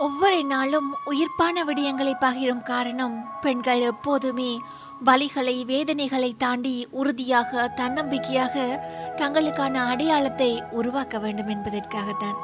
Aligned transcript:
ஒவ்வொரு 0.00 0.44
நாளும் 0.44 0.94
உயிர்ப்பான 1.06 1.56
விடயங்களை 1.66 2.14
பகிரும் 2.20 2.62
காரணம் 2.62 3.24
பெண்கள் 3.40 3.80
எப்போதுமே 3.80 4.60
வலிகளை 5.04 5.64
வேதனைகளை 5.64 6.36
தாண்டி 6.36 6.88
உறுதியாக 6.90 7.72
தன்னம்பிக்கையாக 7.76 8.84
தங்களுக்கான 9.16 9.74
அடையாளத்தை 9.74 10.62
உருவாக்க 10.70 11.18
வேண்டும் 11.18 11.48
என்பதற்காகத்தான். 11.48 12.38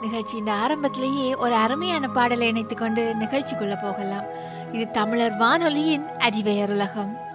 நிகழ்ச்சியின் 0.00 0.46
ஆரம்பத்திலேயே 0.46 1.34
ஒரு 1.34 1.54
அருமையான 1.54 2.08
பாடலை 2.08 2.48
இணைத்துக் 2.48 2.78
கொண்டு 2.78 3.14
நிகழ்ச்சிக்குள்ள 3.18 3.82
போகலாம். 3.82 4.24
இது 4.72 4.90
தமிழர் 4.90 5.36
வானொலியின் 5.36 6.06
அறிவையர் 6.18 6.70
உலகம். 6.70 7.29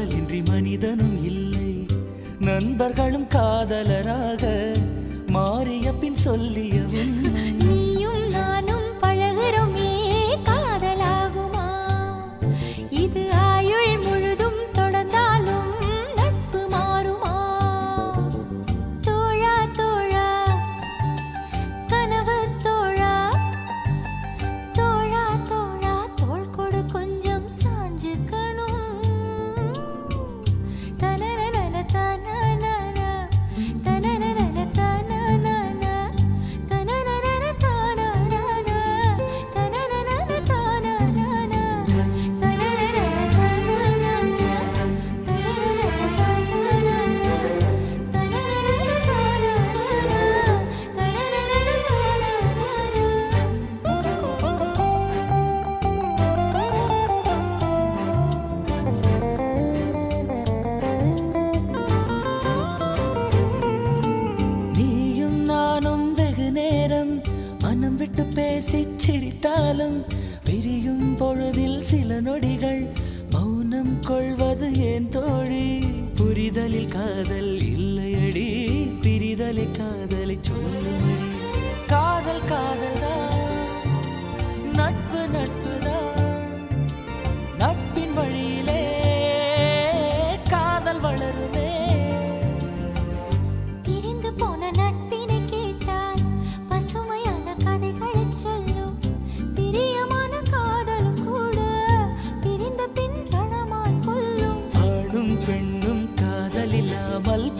காதலின்றி 0.00 0.44
மனிதனும் 0.48 1.18
இல்லை. 1.18 1.86
நண்பர்களும் 2.40 3.26
காதலராக 3.28 4.74
மாறிய 5.26 5.92
பின் 5.92 6.14
சொல்லிய 6.14 6.74
உண்மை. 6.74 7.69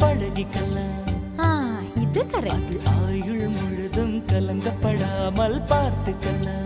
பழகிக்கலாம் 0.01 1.09
இது 2.03 2.77
ஆயுள் 3.01 3.47
முழுதும் 3.57 4.17
கலங்கப்படாமல் 4.29 5.59
பார்த்துக்கலாம் 5.69 6.60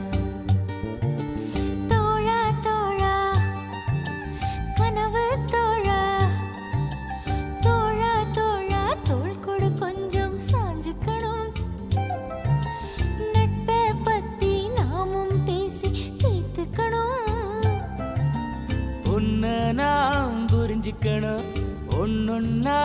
தெரிஞ்சுக்கணும். 21.15 21.45
ஒன்னொன்னா 21.91 22.79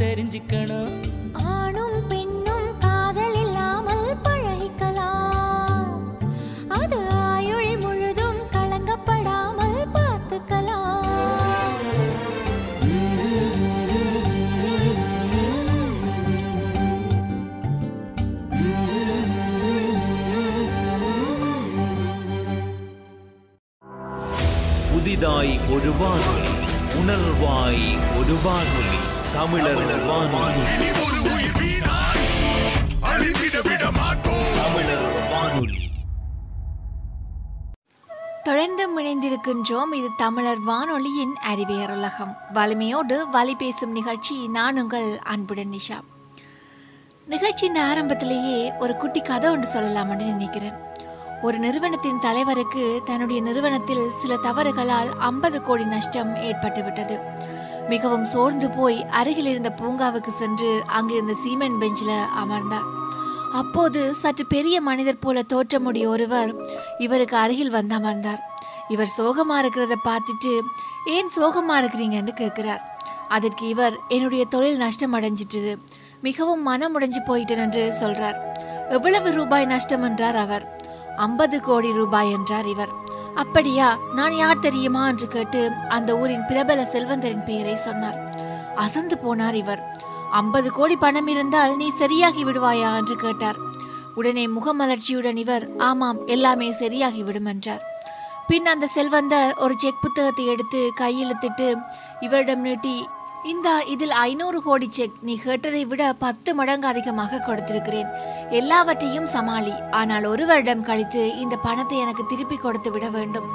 தெரிஞ்சுக்கணும். 0.00 1.05
இணைந்திருக்கின்றோம் 39.46 39.92
இது 39.92 40.08
தமிழர் 40.16 40.60
வானொலியின் 40.60 41.36
அறிவியர் 41.36 41.90
உலகம். 41.90 42.36
வலிமையோடு 42.52 43.28
வழி 43.30 43.54
பேசும் 43.54 43.90
நிகழ்ச்சி 43.90 44.48
நான் 44.48 44.80
உங்கள் 44.82 45.18
அன்புடன் 45.24 45.70
நிஷா. 45.70 45.98
நிகழ்ச்சியின் 47.26 47.76
ஆரம்பத்திலேயே 47.76 48.72
ஒரு 48.78 48.96
குட்டி 48.96 49.20
கதை 49.20 49.50
ஒன்று 49.50 49.72
சொல்லலாம்னு 49.72 50.16
நினைக்கிறேன். 50.16 50.72
ஒரு 51.42 51.58
நிறுவனத்தின் 51.58 52.20
தலைவருக்கு 52.20 53.02
தன்னுடைய 53.04 53.42
நிறுவனத்தில் 53.42 54.10
சில 54.22 54.36
தவறுகளால் 54.36 55.08
ஐம்பது 55.18 55.62
கோடி 55.62 55.84
நஷ்டம் 55.84 56.34
ஏற்பட்டுவிட்டது. 56.34 57.18
மிகவும் 57.88 58.24
சோர்ந்து 58.24 58.70
போய் 58.70 59.04
அருகில் 59.04 59.46
இருந்த 59.46 59.74
பூங்காவுக்கு 59.80 60.28
சென்று 60.28 60.82
அங்கிருந்த 60.86 61.36
சீமெண்ட் 61.44 61.78
பெஞ்சில் 61.78 62.24
அமர்ந்தார். 62.36 62.94
அப்போது 63.52 64.14
சற்று 64.14 64.46
பெரிய 64.46 64.80
மனிதர் 64.80 65.18
போல 65.18 65.42
தோற்றமுடைய 65.42 66.08
ஒருவர் 66.08 66.54
இவருக்கு 66.98 67.36
அருகில் 67.36 67.70
வந்து 67.70 67.94
அமர்ந்தார். 67.94 68.54
இவர் 68.88 69.12
சோகமா 69.18 69.54
இருக்கிறத 69.54 69.94
பார்த்துட்டு 70.04 70.60
ஏன் 71.06 71.28
சோகமா 71.36 71.70
இருக்கிறீங்கன்னு 71.70 72.28
கேட்கிறார் 72.28 72.94
அதற்கு 73.28 73.68
இவர் 73.68 73.98
என்னுடைய 74.08 74.44
தொழில் 74.44 74.76
நஷ்டம் 74.76 75.14
அடைஞ்சிட்டுது. 75.14 75.76
மிகவும் 76.22 76.62
மனம் 76.62 77.00
உடைஞ்சு 77.00 77.20
போயிட்டேன் 77.26 77.58
என்று 77.58 77.94
சொல்றார். 78.00 78.34
எவ்வளவு 78.88 79.32
ரூபாய் 79.32 79.64
நஷ்டம்? 79.64 80.02
என்றார் 80.02 80.36
அவர். 80.36 80.82
ஐம்பது 81.16 81.60
கோடி 81.60 81.92
ரூபாய் 81.92 82.32
என்றார் 82.32 82.66
இவர். 82.66 82.88
அப்படியா? 83.34 83.98
நான் 84.14 84.36
யார் 84.36 84.58
தெரியுமா? 84.58 85.06
என்று 85.06 85.28
கேட்டு 85.28 85.72
அந்த 85.88 86.18
ஊரின் 86.18 86.46
பிரபல 86.46 86.82
செல்வந்தரின் 86.82 87.44
பெயரை 87.44 87.76
சொன்னார். 87.76 88.34
அசந்து 88.76 89.18
போனார் 89.22 89.54
இவர். 89.54 90.04
ஐம்பது 90.30 90.72
கோடி 90.72 90.96
பணம் 90.96 91.26
இருந்தால் 91.26 91.76
நீ 91.76 91.88
சரியாகி 91.88 92.44
விடுவாயா? 92.44 92.96
என்று 92.96 93.16
கேட்டார். 93.16 93.56
உடனே 94.14 94.46
முகமலர்ச்சியுடன் 94.46 95.36
இவர் 95.36 95.76
ஆமாம் 95.76 96.26
எல்லாமே 96.26 96.72
சரியாகி 96.72 97.22
விடும் 97.22 97.44
என்றார். 97.44 97.95
பின் 98.48 98.68
அந்த 98.72 98.86
செல்வந்தர் 98.94 99.52
ஒரு 99.64 99.74
செக் 99.82 100.02
புத்தகத்தை 100.02 100.44
எடுத்து 100.52 100.80
கையெழுத்திட்டு 101.00 101.68
இவரிடம் 102.26 102.62
நீட்டி 102.66 102.96
இந்தா 103.52 103.72
இதில் 103.92 104.14
ஐநூறு 104.26 104.58
கோடி 104.66 104.86
செக். 104.96 105.16
நீ 105.26 105.34
கேட்டதை 105.44 105.82
விட 105.90 106.02
பத்து 106.24 106.50
மடங்கு 106.58 106.86
அதிகமாக 106.90 107.40
கொடுத்திருக்கிறேன். 107.46 108.08
எல்லாவற்றையும் 108.60 109.28
சமாளி. 109.34 109.74
ஆனால் 110.00 110.28
ஒரு 110.32 110.44
வருடம் 110.50 110.86
கழித்து 110.88 111.22
இந்த 111.42 111.56
பணத்தை 111.66 111.98
எனக்கு 112.04 112.24
திருப்பி 112.32 112.56
கொடுத்து 112.56 112.92
விட 112.94 113.08
வேண்டும். 113.16 113.48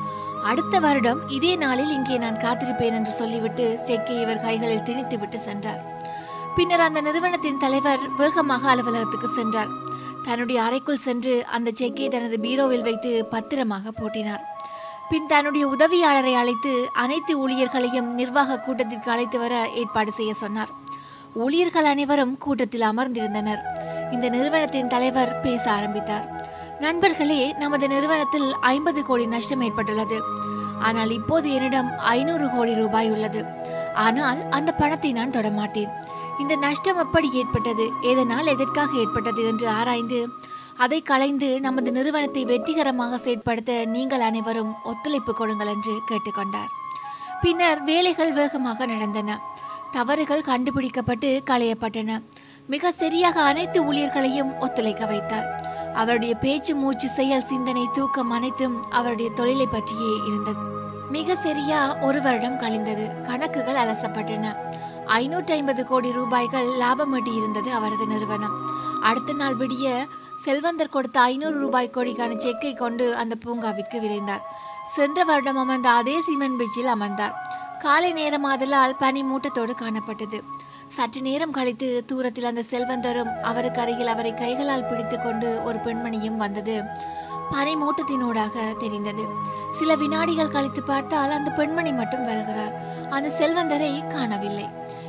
அடுத்த 0.52 0.76
வருடம் 0.86 1.22
இதே 1.38 1.54
நாளில் 1.64 1.96
இங்கே 1.98 2.18
நான் 2.26 2.42
காத்திருப்பேன் 2.46 2.98
என்று 3.00 3.14
சொல்லிவிட்டு 3.22 3.68
செக்கை 3.88 4.18
இவர் 4.24 4.46
கைகளில் 4.48 4.88
திணித்து 4.90 5.18
விட்டு 5.24 5.40
சென்றார். 5.48 5.82
பின்னர் 6.58 6.86
அந்த 6.88 7.02
நிறுவனத்தின் 7.10 7.62
தலைவர் 7.66 8.04
வேகமாக 8.22 8.70
அலுவலகத்துக்கு 8.74 9.32
சென்றார். 9.40 9.74
தன்னுடைய 10.26 10.58
அறைக்குள் 10.64 11.06
சென்று 11.08 11.36
அந்த 11.58 11.70
செக்கை 11.82 12.08
தனது 12.16 12.38
பீரோவில் 12.48 12.88
வைத்து 12.90 13.12
பத்திரமாக 13.36 13.94
பூட்டினார். 14.00 14.44
பின் 15.10 15.28
தன்னுடைய 15.28 15.68
உதவியாளரை 15.68 16.34
அழைத்து 16.34 16.90
அனைத்து 16.94 17.34
ஊழியர்களையும் 17.42 18.10
நிர்வாக 18.20 18.60
கூட்டத்திற்கு 18.60 19.12
அழைத்து 19.12 19.40
வர 19.40 19.70
ஏற்பாடு 19.70 20.12
செய்ய 20.12 20.34
சொன்னார். 20.34 20.72
ஊழியர்கள் 21.34 21.86
அனைவரும் 21.86 22.38
கூட்டத்தில் 22.38 22.82
அமர்ந்திருந்தனர். 22.82 23.62
இந்த 24.12 24.30
நிறுவனத்தின் 24.30 24.88
தலைவர் 24.88 25.42
பேச 25.42 25.72
ஆரம்பித்தார். 25.72 26.26
நண்பர்களே 26.80 27.54
நமது 27.54 27.88
நிறுவனத்தில் 27.88 28.54
ஐம்பது 28.54 29.06
கோடி 29.06 29.26
நஷ்டம் 29.26 29.62
ஏற்பட்டுள்ளது. 29.62 30.20
ஆனால் 30.80 31.10
இப்போது 31.10 31.54
என்னிடம் 31.54 31.98
ஐநூறு 31.98 32.50
கோடி 32.50 32.74
ரூபாய் 32.74 33.12
உள்ளது. 33.12 33.44
ஆனால் 33.94 34.50
அந்த 34.50 34.72
பணத்தை 34.72 35.12
நான் 35.12 35.30
தொடமாட்டேன். 35.30 35.92
இந்த 36.40 36.56
நஷ்டம் 36.56 36.98
எப்படி 36.98 37.32
ஏற்பட்டது? 37.34 37.92
எதனால் 38.02 38.46
எதற்காக 38.46 38.98
ஏற்பட்டது 38.98 39.46
என்று 39.46 39.68
ஆராய்ந்து 39.70 40.20
அதை 40.78 41.02
களைந்து 41.02 41.60
நமது 41.60 41.92
நிறுவனத்தை 41.92 42.46
வெற்றிகரமாக 42.46 43.18
செயற்படுத்த 43.18 43.86
நீங்கள் 43.86 44.20
அனைவரும் 44.20 44.76
ஒத்துழைப்பு 44.84 45.34
கொடுங்கள் 45.34 45.68
என்று 45.68 46.02
கேட்டுக்கொண்டார். 46.10 46.68
பின்னர் 47.42 47.84
வேலைகள் 47.84 48.32
வேகமாக 48.32 48.86
நடந்தன. 48.86 49.40
தவறுகள் 49.92 50.42
கண்டுபிடிக்கப்பட்டு 50.42 51.44
களையப்பட்டன. 51.50 52.22
மிக 52.68 52.92
சரியாக 52.92 53.42
அனைத்து 53.42 53.94
ஊழியர்களையும் 53.94 54.58
ஒத்துழைக்க 54.60 55.06
வைத்தார். 55.06 55.70
அவருடைய 55.94 56.36
பேச்சு 56.36 56.76
மூச்சு 56.76 57.10
செயல் 57.10 57.42
சிந்தனை 57.42 57.88
தூக்கம் 57.94 58.32
அனைத்தும் 58.32 58.84
அவருடைய 58.90 59.32
தொழிலை 59.32 59.68
பற்றியே 59.72 60.14
இருந்தது. 60.28 60.60
மிக 61.10 61.36
சரியா 61.36 61.98
ஒரு 62.02 62.22
வருடம் 62.22 62.60
கழிந்தது. 62.60 63.26
கணக்குகள் 63.28 63.76
அலசப்பட்டன. 63.76 64.56
ஐநூற்றி 65.08 65.52
ஐம்பது 65.52 65.86
கோடி 65.86 66.12
ரூபாய்கள் 66.12 66.66
லாபம் 66.66 67.14
ஈட்டி 67.14 67.34
இருந்தது 67.36 67.74
அவரது 67.74 68.08
நிறுவனம். 68.08 68.70
அடுத்த 69.02 69.34
நாள் 69.34 69.56
விடிய 69.56 70.08
செல்வந்தர் 70.44 70.90
கொடுத்த 70.90 71.22
ஐநூறு 71.22 71.58
ரூபாய் 71.60 71.94
கோடிக்கான 71.94 72.38
செக்கை 72.38 72.74
கொண்டு 72.74 73.16
அந்த 73.16 73.36
பூங்காவிற்கு 73.46 73.98
விரைந்தார். 74.00 74.44
சென்ற 74.86 75.24
வருடம் 75.24 75.58
அமர்ந்த 75.58 75.90
அதே 75.90 76.22
சிமெண்ட் 76.22 76.62
பீச்சில் 76.62 76.92
அமர்ந்தார். 76.96 77.36
காலை 77.80 78.14
நேரமாதலால் 78.14 79.00
பனி 79.00 79.24
மூட்டத்தோடு 79.24 79.74
காணப்பட்டது. 79.76 80.40
சற்று 80.88 81.22
நேரம் 81.22 81.52
கழித்து 81.52 82.04
தூரத்தில் 82.08 82.46
அந்த 82.46 82.64
செல்வந்தரும் 82.70 83.42
அவருக்கு 83.42 83.82
அருகில் 83.82 84.08
அவரை 84.08 84.34
கைகளால் 84.34 84.88
பிடித்து 84.88 85.18
கொண்டு 85.20 85.64
ஒரு 85.64 85.80
பெண்மணியும் 85.86 86.38
வந்தது. 86.38 86.84
பனை 87.52 87.76
மூட்டத்தினூடாக 87.76 88.78
தெரிந்தது. 88.78 89.26
சில 89.80 89.96
வினாடிகள் 89.96 90.50
கழித்து 90.50 90.84
பார்த்தால் 90.84 91.32
அந்த 91.32 91.52
பெண்மணி 91.52 91.92
மட்டும் 91.92 92.26
வருகிறார். 92.26 92.74
அந்த 93.10 93.30
செல்வந்தரை 93.30 94.08
காணவில்லை. 94.08 94.68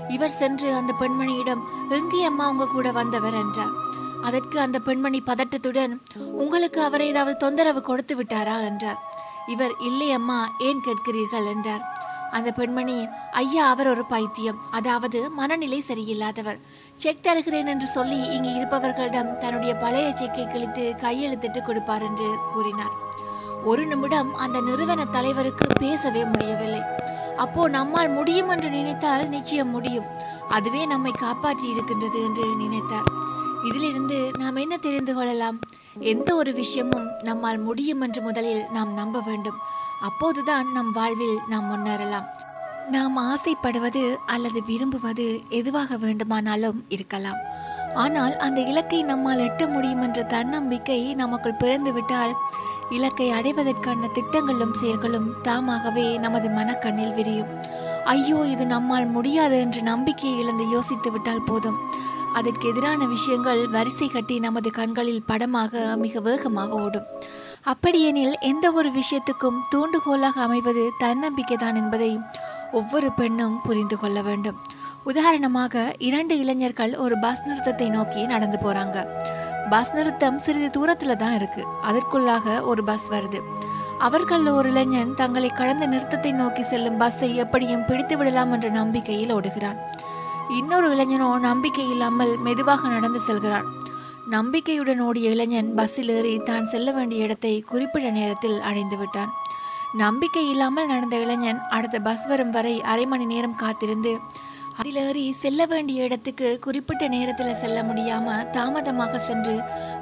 இவர் 0.09 0.39
சென்று 0.41 0.75
அந்த 0.75 0.95
பெண்மணியிடம் 1.01 1.62
எங்கே 1.91 2.25
அம்மா 2.25 2.49
உங்க 2.49 2.65
கூட 2.67 2.91
வந்தவர்? 2.91 3.35
என்றார். 3.35 3.75
அதற்கு 4.23 4.61
அந்த 4.61 4.79
பெண்மணி 4.79 5.23
பதட்டத்துடன் 5.26 5.95
உங்களுக்கு 6.33 6.83
அவர் 6.83 7.02
ஏதாவது 7.02 7.37
தொந்தரவு 7.37 7.81
கொடுத்து 7.81 8.17
விட்டாரா? 8.17 8.64
என்றார். 8.64 9.00
இவர் 9.47 9.75
இல்லை 9.81 10.12
அம்மா 10.12 10.50
ஏன் 10.59 10.83
கேட்கிறீர்கள்? 10.87 11.47
என்றார். 11.47 11.83
அந்த 12.31 12.50
பெண்மணி 12.50 13.09
ஐயா 13.31 13.69
அவர் 13.69 13.88
ஒரு 13.88 14.05
பைத்தியம். 14.05 14.61
அதாவது 14.71 15.31
மனநிலை 15.31 15.85
சரியில்லாதவர். 15.88 16.59
செக் 16.95 17.23
தருகிறேன் 17.23 17.67
என்று 17.67 17.87
சொல்லி 17.87 18.19
இங்கு 18.26 18.50
இருப்பவர்களிடம் 18.55 19.38
தன்னுடைய 19.38 19.75
பழைய 19.75 20.12
செக்கை 20.12 20.47
கிழித்து 20.47 20.95
கையெழுத்திட்டு 21.00 21.62
கொடுப்பார் 21.62 22.02
என்று 22.02 22.29
கூறினார். 22.52 22.95
ஒரு 23.64 23.87
நிமிடம் 23.87 24.35
அந்த 24.35 24.61
நிறுவன 24.61 25.05
தலைவருக்கு 25.05 25.67
பேசவே 25.81 26.25
முடியவில்லை. 26.25 26.83
அப்போ 27.37 27.69
நம்மால் 27.69 28.11
முடியும் 28.11 28.49
என்று 28.49 28.71
நினைத்தால் 28.71 29.29
நிச்சயம் 29.29 29.71
முடியும். 29.71 30.09
அதுவே 30.49 30.87
நம்மை 30.87 31.12
காப்பாற்றி 31.19 31.69
இருக்கின்றது 31.69 32.25
என்று 32.25 32.47
நினைத்தார். 32.57 33.11
இதிலிருந்து 33.64 34.31
நாம் 34.38 34.57
என்ன 34.57 34.76
தெரிந்து 34.76 35.14
கொள்ளலாம்? 35.14 35.59
எந்த 36.12 36.35
ஒரு 36.35 36.52
விஷயமும் 36.52 37.07
நம்மால் 37.23 37.59
முடியும் 37.59 38.00
என்று 38.00 38.23
முதலில் 38.23 38.62
நாம் 38.71 38.92
நம்ப 38.92 39.21
வேண்டும். 39.26 39.59
அப்போதுதான் 40.00 40.73
நம் 40.73 40.92
வாழ்வில் 40.92 41.37
நாம் 41.49 41.69
முன்னேறலாம். 41.73 42.26
நாம் 42.90 43.16
ஆசைப்படுவது 43.16 44.02
அல்லது 44.26 44.61
விரும்புவது 44.66 45.26
எதுவாக 45.49 45.97
வேண்டுமானாலும் 45.97 46.85
இருக்கலாம். 46.88 47.40
ஆனால் 47.95 48.35
அந்த 48.37 48.61
இலக்கை 48.61 49.02
நம்மால் 49.02 49.38
எட்ட 49.38 49.62
முடியும் 49.71 50.02
என்ற 50.02 50.23
தன்னம்பிக்கை 50.23 51.14
நமக்குள் 51.14 51.61
பிறந்துவிட்டால் 51.61 52.35
இலக்கை 52.90 53.31
அடைவதற்கான 53.31 54.09
திட்டங்களும் 54.12 54.75
செயல்களும் 54.75 55.28
தாமாகவே 55.42 56.07
நமது 56.19 56.49
மனக்கண்ணில் 56.49 57.14
விரியும். 57.14 57.52
ஐயோ 58.04 58.38
இது 58.45 58.66
நம்மால் 58.66 59.07
முடியாது 59.07 59.61
என்று 59.61 59.83
நம்பிக்கையை 59.83 60.38
இழந்து 60.38 60.64
யோசித்து 60.69 61.11
விட்டால் 61.12 61.47
போதும். 61.47 61.78
அதற்கு 62.35 62.69
எதிரான 62.69 63.07
விஷயங்கள் 63.07 63.69
வரிசை 63.69 64.09
கட்டி 64.09 64.37
நமது 64.39 64.71
கண்களில் 64.71 65.23
படமாக 65.27 65.97
மிக 65.97 66.21
வேகமாக 66.21 66.75
ஓடும். 66.75 67.09
அப்படியெனில் 67.62 68.35
எந்த 68.41 68.73
ஒரு 68.73 68.91
விஷயத்துக்கும் 68.91 69.59
தூண்டுகோலாக 69.73 70.37
அமைவது 70.43 70.85
தன்னம்பிக்கைதான் 71.01 71.75
என்பதை 71.75 72.19
ஒவ்வொரு 72.73 73.12
பெண்ணும் 73.12 73.61
புரிந்து 73.62 73.99
கொள்ள 73.99 74.23
வேண்டும். 74.23 74.61
உதாரணமாக 75.05 75.95
இரண்டு 75.99 76.39
இளைஞர்கள் 76.39 76.95
ஒரு 76.97 77.19
பஸ் 77.19 77.45
நிறுத்தத்தை 77.47 77.89
நோக்கி 77.89 78.27
நடந்து 78.27 78.59
போறாங்க. 78.59 78.99
பஸ் 79.71 79.95
நிறுத்தம் 79.95 80.39
சிறிது 80.39 80.69
தூரத்துல 80.77 81.17
தான் 81.17 81.35
இருக்கு. 81.35 81.65
அதற்குள்ளாக 81.89 82.62
ஒரு 82.62 82.85
பஸ் 82.85 83.09
வருது. 83.12 83.41
அவர்கள் 83.99 84.47
ஒரு 84.47 84.69
இளைஞன் 84.69 85.15
தங்களை 85.15 85.49
கடந்த 85.49 85.87
நிறுத்தத்தை 85.87 86.33
நோக்கி 86.33 86.62
செல்லும் 86.62 86.97
பஸ்ஸை 86.97 87.37
எப்படியும் 87.37 87.85
பிடித்து 87.85 88.17
விடலாம் 88.17 88.53
என்ற 88.53 88.69
நம்பிக்கையில் 88.69 89.35
ஓடுகிறான். 89.35 89.81
இன்னொரு 90.51 90.97
இளைஞனோ 90.97 91.39
நம்பிக்கை 91.39 91.91
இல்லாமல் 91.91 92.37
மெதுவாக 92.39 92.89
நடந்து 92.89 93.21
செல்கிறான். 93.21 93.67
நம்பிக்கையுடன் 94.27 95.01
ஓடிய 95.01 95.31
இளைஞன் 95.31 95.75
பஸ்ஸில் 95.75 96.09
ஏறி 96.09 96.39
தான் 96.39 96.65
செல்ல 96.65 96.93
வேண்டிய 96.93 97.25
இடத்தை 97.25 97.61
குறிப்பிட்ட 97.61 98.11
நேரத்தில் 98.11 98.61
அடைந்து 98.61 98.97
விட்டான். 98.97 99.33
நம்பிக்கை 99.95 100.49
இல்லாமல் 100.49 100.87
நடந்த 100.87 101.17
இளைஞன் 101.17 101.61
அடுத்த 101.69 102.01
பஸ் 102.01 102.27
வரும் 102.27 102.51
வரை 102.51 102.81
அரை 102.83 103.07
மணி 103.07 103.25
நேரம் 103.25 103.57
காத்திருந்து 103.57 104.21
அதில் 104.79 104.97
ஏறி 104.97 105.33
செல்ல 105.33 105.67
வேண்டிய 105.67 106.05
இடத்துக்கு 106.05 106.59
குறிப்பிட்ட 106.61 107.09
நேரத்தில் 107.09 107.55
செல்ல 107.55 107.83
முடியாமல் 107.83 108.51
தாமதமாக 108.51 109.19
சென்று 109.19 109.57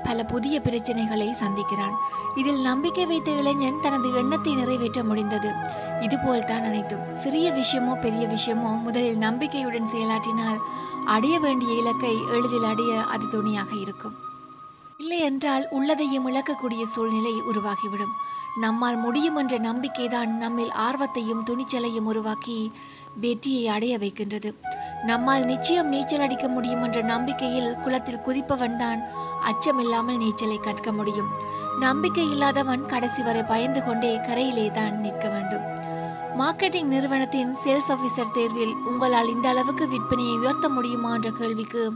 பல 0.05 0.25
புதிய 0.25 0.61
பிரச்சனைகளை 0.65 1.29
சந்திக்கிறான். 1.43 1.95
இதில் 2.37 2.61
நம்பிக்கை 2.61 3.07
வைத்த 3.07 3.31
இளைஞன் 3.31 3.83
தனது 3.83 4.09
எண்ணத்தை 4.15 4.55
நிறைவேற்ற 4.55 5.03
முடிந்தது. 5.05 5.53
இதுபோல் 6.01 6.45
தான் 6.45 6.63
அனைத்தும் 6.63 7.07
சிறிய 7.15 7.47
விஷயமோ 7.53 7.95
பெரிய 8.01 8.27
விஷயமோ 8.27 8.71
முதலில் 8.83 9.19
நம்பிக்கையுடன் 9.19 9.93
செயலாற்றினால் 9.93 10.61
அடைய 11.05 11.39
வேண்டிய 11.41 11.73
இலக்கை 11.75 12.17
எளிதில் 12.31 12.69
அடைய 12.73 13.03
அது 13.03 13.29
துணியாக 13.29 13.71
இருக்கும். 13.75 14.17
இல்லை 14.97 15.19
என்றால் 15.21 15.67
உள்ளதையும் 15.71 16.29
இழக்கக்கூடிய 16.29 16.83
சூழ்நிலை 16.85 17.35
உருவாகிவிடும். 17.53 18.15
நம்மால் 18.61 18.97
முடியும் 18.97 19.37
என்ற 19.37 19.59
நம்பிக்கைதான் 19.59 20.31
நம்மில் 20.37 20.73
ஆர்வத்தையும் 20.87 21.45
துணிச்சலையும் 21.45 22.09
உருவாக்கி 22.13 22.73
வெற்றியை 23.17 23.69
அடைய 23.69 23.99
வைக்கின்றது. 23.99 24.55
நம்மால் 25.07 25.45
நிச்சயம் 25.45 25.89
நீச்சல் 25.89 26.21
அடிக்க 26.21 26.49
முடியும் 26.49 26.83
என்ற 26.83 27.01
நம்பிக்கையில் 27.03 27.77
குளத்தில் 27.85 28.25
குதிப்பவன் 28.27 28.77
தான் 28.77 29.01
அச்சமில்லாமல் 29.45 30.21
நீச்சலை 30.23 30.61
கற்க 30.61 30.93
முடியும். 30.93 31.31
நம்பிக்கை 31.81 32.31
இல்லாதவன் 32.31 32.87
கடைசி 32.87 33.23
வரை 33.23 33.43
பயந்து 33.43 33.85
கொண்டே 33.85 34.17
கரையிலே 34.17 34.71
தான் 34.71 35.01
நிற்க 35.01 35.29
வேண்டும். 35.29 35.67
மார்க்கெட்டிங் 36.39 36.91
நிறுவனத்தின் 36.95 37.57
சேல்ஸ் 37.65 37.91
ஆஃபீஸர் 37.95 38.33
தேர்வில் 38.33 38.75
உங்களால் 38.91 39.29
இந்த 39.29 39.49
அளவுக்கு 39.49 39.87
விற்பனையை 39.87 40.35
உயர்த்த 40.39 40.69
முடியுமா 40.69 41.15
என்ற 41.15 41.31
கேள்விக்கு 41.31 41.93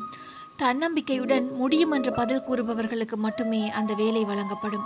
தன்னம்பிக்கையுடன் 0.63 1.47
முடியும் 1.57 1.91
என்ற 1.91 2.11
பதில் 2.11 2.45
கூறுபவர்களுக்கு 2.49 3.17
மட்டுமே 3.17 3.71
அந்த 3.71 3.95
வேலை 3.95 4.25
வழங்கப்படும். 4.25 4.85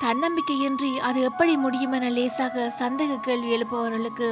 தன்னம்பிக்கையின்றி 0.00 0.96
அது 0.98 1.20
எப்படி 1.20 1.56
முடியும் 1.56 1.92
என 1.92 2.10
லேசாக 2.10 2.72
சந்தேக 2.78 3.20
கேள்வி 3.20 3.50
எழுப்பவர்களுக்கு 3.56 4.28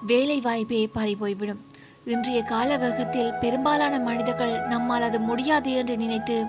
வேலை 0.00 0.40
வாய்ப்பே 0.40 0.90
பறிபோய்விடும். 0.94 1.60
இன்றைய 2.04 2.42
காலவகத்தில் 2.42 3.34
பெரும்பாலான 3.40 3.98
மனிதர்கள் 3.98 4.66
நம்மால் 4.66 5.02
அது 5.02 5.20
முடியாது 5.20 5.72
என்று 5.72 5.96
நினைத்து 5.96 6.44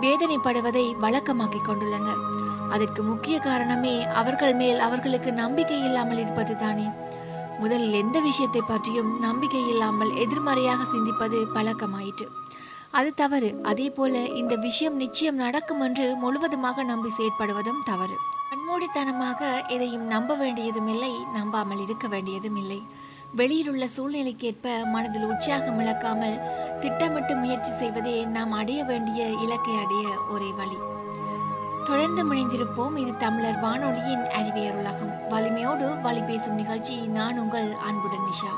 வேதனைப்படுவதை 0.00 0.84
வழக்கமாக்கிக் 1.00 1.68
கொண்டுள்ளனர். 1.68 2.20
அதற்கு 2.70 3.02
முக்கிய 3.02 3.38
காரணமே 3.38 4.04
அவர்கள் 4.04 4.54
மேல் 4.54 4.78
அவர்களுக்கு 4.78 5.32
நம்பிக்கை 5.32 5.84
இல்லாமல் 5.84 6.18
இருப்பது 6.18 6.56
தானே 6.56 6.86
முதலில் 7.58 7.92
எந்த 7.92 8.20
விஷயத்தை 8.20 8.62
பற்றியும் 8.66 9.20
நம்பிக்கை 9.20 9.68
இல்லாமல் 9.68 10.14
எதிர்மறையாக 10.14 10.82
சிந்திப்பது 10.82 11.44
பழக்கமாயிற்று. 11.54 12.26
அது 12.90 13.14
தவறு. 13.14 13.60
அதே 13.62 13.90
போல 13.90 14.18
இந்த 14.18 14.54
விஷயம் 14.56 14.96
நிச்சயம் 14.96 15.34
நடக்கும் 15.34 15.80
என்று 15.80 16.16
முழுவதுமாக 16.16 16.82
நம்பி 16.82 17.10
செயற்படுவதும் 17.18 17.82
தவறு. 17.84 18.16
கண்மூடித்தனமாக 18.50 19.68
எதையும் 19.68 20.06
நம்ப 20.06 20.34
வேண்டியதும் 20.34 20.88
இல்லை 20.88 21.12
நம்பாமல் 21.32 21.82
இருக்க 21.82 22.08
வேண்டியதும் 22.08 22.56
இல்லை 22.56 22.82
வெளியில் 23.34 23.68
உள்ள 23.68 23.86
சூழ்நிலைக்கேற்ப 23.96 24.84
மனதில் 24.84 25.24
உற்சாகம் 25.24 25.80
இழக்காமல் 25.80 26.40
திட்டமிட்டு 26.80 27.36
முயற்சி 27.36 27.72
செய்வதே 27.72 28.24
நாம் 28.24 28.52
அடைய 28.52 28.84
வேண்டிய 28.84 29.24
இலக்கை 29.24 29.74
அடைய 29.74 30.08
ஒரே 30.30 30.50
வழி. 30.50 30.78
தொடர்ந்து 31.86 32.34
முனைந்திருப்போம். 32.34 32.96
இது 32.96 33.16
தமிழர் 33.16 33.60
வானொலியின் 33.60 34.30
அறிவியர் 34.30 34.74
உலகம். 34.74 35.28
வலிமையோடு 35.28 36.00
வழி 36.00 36.20
பேசும் 36.20 36.54
நிகழ்ச்சி. 36.54 36.96
நான் 36.96 37.38
உங்கள் 37.38 37.74
அன்புடன் 37.74 38.26
நிஷா. 38.30 38.52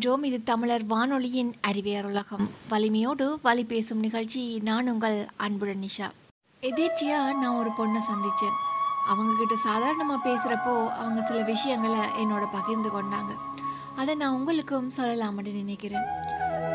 முனைந்திருக்கின்றோம் 0.00 0.26
இது 0.28 0.38
தமிழர் 0.42 0.84
வானொலியின் 0.86 1.52
அறிவியருலகம் 1.68 2.46
வலிமையோடு 2.68 3.26
வலி 3.42 3.64
பேசும் 3.64 3.98
நிகழ்ச்சி. 3.98 4.42
நான் 4.68 4.88
உங்கள் 4.88 5.18
அன்புடன் 5.36 5.82
நிஷா. 5.86 6.08
எதேச்சியாக 6.62 7.36
நான் 7.42 7.58
ஒரு 7.60 7.70
பொண்ணை 7.78 8.00
சந்தித்தேன். 8.10 8.56
அவங்கக்கிட்ட 9.10 9.56
சாதாரணமாக 9.68 10.20
பேசுகிறப்போ 10.28 10.74
அவங்க 11.02 11.20
சில 11.28 11.38
விஷயங்களை 11.42 12.00
என்னோட 12.22 12.44
பகிர்ந்து 12.52 12.88
கொண்டாங்க. 12.88 13.32
அதை 13.96 14.14
நான் 14.14 14.36
உங்களுக்கும் 14.38 14.90
சொல்லலாம்னு 14.96 15.52
நினைக்கிறேன். 15.52 16.06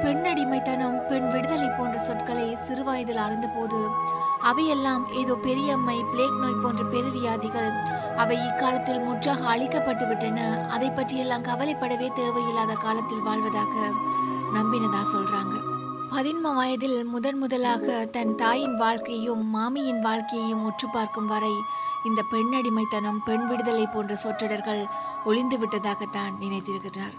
பெண் 0.04 0.26
அடிமைத்தனம் 0.26 0.98
பெண் 1.10 1.30
விடுதலை 1.32 1.70
போன்ற 1.78 1.98
சொற்களை 2.00 2.48
சிறுவயதில் 2.68 3.24
அறிந்தபோது 3.26 3.80
அவையெல்லாம் 4.50 5.04
ஏதோ 5.22 5.34
பெரியம்மை 5.44 5.98
பிளேக் 6.12 6.42
நோய் 6.42 6.62
போன்ற 6.64 6.84
பெருவியாதிகள் 6.94 7.70
அவை 8.17 8.38
இக்காலத்தில் 8.45 8.99
முற்றாக 8.99 9.41
அழிக்கப்பட்டு 9.56 10.08
விட்டன. 10.08 10.67
அதை 10.69 10.89
பற்றியெல்லாம் 10.89 11.43
கவலைப்படவே 11.43 12.08
தேவையில்லாத 12.13 12.73
காலத்தில் 12.73 13.25
வாழ்வதாக 13.28 13.73
நம்பினதா 14.54 15.01
சொல்றாங்க. 15.13 15.56
பதின்ம 16.15 16.54
வயதில் 16.56 17.06
முதன் 17.06 17.38
முதலாக 17.38 18.06
தன் 18.06 18.36
தாயின் 18.36 18.78
வாழ்க்கையும் 18.78 19.45
மாமியின் 19.49 20.01
வாழ்க்கையையும் 20.01 20.63
உற்று 20.63 20.88
பார்க்கும் 20.93 21.28
வரை 21.28 21.56
இந்த 22.04 22.23
பெண்ணடிமைத்தனம் 22.32 23.19
பெண் 23.25 23.47
விடுதலை 23.47 23.86
போன்ற 23.88 24.15
சொற்றொடர்கள் 24.15 24.86
ஒளிந்து 25.25 25.58
விட்டதாகத்தான் 25.58 26.34
நினைத்திருக்கிறார். 26.39 27.15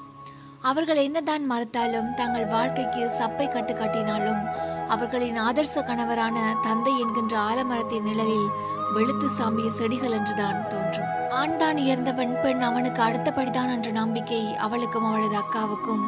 அவர்கள் 0.63 0.97
என்னதான் 0.97 1.51
மறுத்தாலும் 1.51 2.15
தங்கள் 2.15 2.47
வாழ்க்கைக்கு 2.47 3.03
சப்பை 3.19 3.47
கட்டு 3.49 3.75
கட்டினாலும் 3.75 4.43
அவர்களின் 4.89 5.39
ஆதர்ச 5.41 5.83
கணவரான 5.83 6.39
தந்தை 6.63 7.01
என்கின்ற 7.01 7.35
ஆலமரத்தின் 7.41 8.03
நிழலில் 8.03 8.49
வெளுத்து 8.95 9.29
சாம்பிய 9.29 9.71
செடிகள் 9.71 10.11
என்றுதான் 10.11 10.69
தோன்றும். 10.69 11.31
ஆண் 11.31 11.57
தான் 11.57 11.77
உயர்ந்தவன் 11.77 12.41
பெண் 12.43 12.61
அவனுக்கு 12.61 13.03
அடுத்தபடிதான் 13.03 13.71
என்ற 13.71 13.91
நம்பிக்கை 13.91 14.55
அவளுக்கும் 14.55 15.05
அவளது 15.05 15.37
அக்காவுக்கும் 15.37 16.05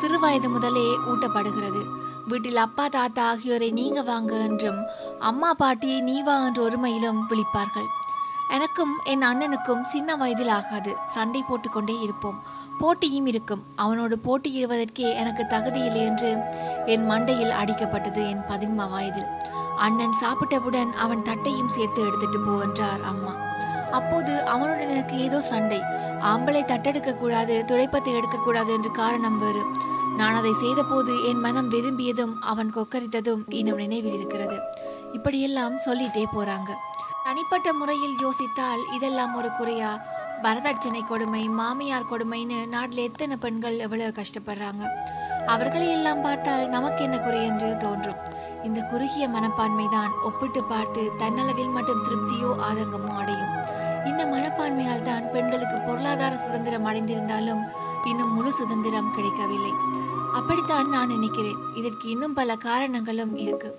சிறுவயது 0.00 0.48
முதலே 0.48 0.88
ஊட்டப்படுகிறது. 1.06 1.82
வீட்டில் 2.26 2.56
அப்பா 2.56 2.88
தாத்தா 2.88 3.26
ஆகியோரை 3.26 3.70
நீங்க 3.70 4.02
வாங்க 4.02 4.36
என்றும் 4.36 4.80
அம்மா 5.18 5.54
பாட்டி 5.54 6.00
நீ 6.00 6.22
வா 6.22 6.44
என்ற 6.44 6.68
ஒருமையிலும் 6.68 7.20
விழிப்பார்கள். 7.30 7.88
எனக்கும் 8.50 8.92
என் 9.04 9.22
அண்ணனுக்கும் 9.22 9.82
சின்ன 9.82 10.16
வயதில் 10.16 10.48
ஆகாது. 10.48 10.96
சண்டை 11.04 11.44
போட்டுக்கொண்டே 11.48 12.00
இருப்போம். 12.00 12.42
போட்டியும் 12.78 13.26
இருக்கும். 13.26 13.62
அவனோடு 13.76 14.18
போட்டியிடுவதற்கே 14.24 15.14
எனக்கு 15.14 15.46
தகுதியில்லை 15.50 16.02
என்று 16.04 16.36
என் 16.86 17.10
மண்டையில் 17.10 17.56
அடிக்கப்பட்டது 17.62 18.28
என் 18.28 18.44
பதின்ம 18.48 18.90
வயதில். 18.90 19.26
அண்ணன் 19.78 20.16
சாப்பிட்டவுடன் 20.22 20.90
அவன் 21.04 21.22
தட்டையும் 21.22 21.74
சேர்த்து 21.76 22.00
எடுத்துட்டு 22.02 22.40
போ 22.40 22.54
என்றார் 22.62 23.02
அம்மா. 23.02 23.32
அப்போது 23.90 24.32
அவனுடன் 24.44 24.88
எனக்கு 24.88 25.16
ஏதோ 25.18 25.40
சண்டை. 25.40 25.80
ஆம்பளை 26.20 26.62
தட்டெடுக்க 26.64 27.10
கூடாது 27.14 27.54
துடைப்பத்தை 27.66 28.12
எடுக்கக்கூடாது 28.14 28.70
என்று 28.72 28.90
காரணம் 28.90 29.38
வேறு. 29.38 29.62
நான் 30.16 30.34
அதை 30.34 30.52
செய்தபோது 30.52 31.12
என் 31.24 31.40
மனம் 31.40 31.70
விரும்பியதும் 31.70 32.34
அவன் 32.52 32.70
கொக்கரித்ததும் 32.76 33.42
இன்னும் 33.48 33.76
நினைவில் 33.76 34.14
இருக்கிறது. 34.14 34.56
இப்படியெல்லாம் 35.12 35.76
சொல்லிட்டே 35.86 36.24
போறாங்க. 36.36 36.70
தனிப்பட்ட 37.24 37.68
முறையில் 37.72 38.16
யோசித்தால் 38.24 38.82
இதெல்லாம் 38.94 39.34
ஒரு 39.34 39.50
குறையா? 39.58 39.92
வரதட்சணை 40.42 41.00
கொடுமை 41.06 41.44
மாமியார் 41.60 42.10
கொடுமைன்னு 42.10 42.58
நாட்டில் 42.68 43.06
எத்தனை 43.08 43.36
பெண்கள் 43.36 43.78
எவ்வளவு 43.78 44.12
கஷ்டப்படுறாங்க? 44.18 44.84
அவர்களை 45.46 45.88
எல்லாம் 45.90 46.22
பார்த்தால் 46.22 46.66
நமக்கு 46.68 47.00
என்ன 47.04 47.16
குறை 47.18 47.40
என்று 47.44 47.76
தோன்றும். 47.76 48.20
இந்த 48.66 48.80
குறுகிய 48.90 49.24
மனப்பான்மை 49.34 49.86
தான் 49.96 50.12
ஒப்பிட்டு 50.28 50.60
பார்த்து 50.64 51.02
தன்னளவில் 51.20 51.74
மட்டும் 51.76 52.02
திருப்தியோ 52.06 52.50
ஆதங்கமோ 52.68 53.12
அடையும். 53.22 53.52
இந்த 54.10 54.22
மனப்பான்மையால் 54.34 55.06
தான் 55.10 55.24
பெண்களுக்கு 55.34 55.76
பொருளாதார 55.86 56.36
சுதந்திரம் 56.36 56.86
அடைந்திருந்தாலும் 56.90 57.62
இன்னும் 58.10 58.34
முழு 58.34 58.52
சுதந்திரம் 58.52 59.12
கிடைக்கவில்லை. 59.16 59.72
அப்படித்தான் 60.38 60.88
நான் 60.94 61.12
நினைக்கிறேன். 61.14 61.60
இதற்கு 61.80 62.06
இன்னும் 62.14 62.36
பல 62.38 62.56
காரணங்களும் 62.68 63.34
இருக்கு. 63.44 63.70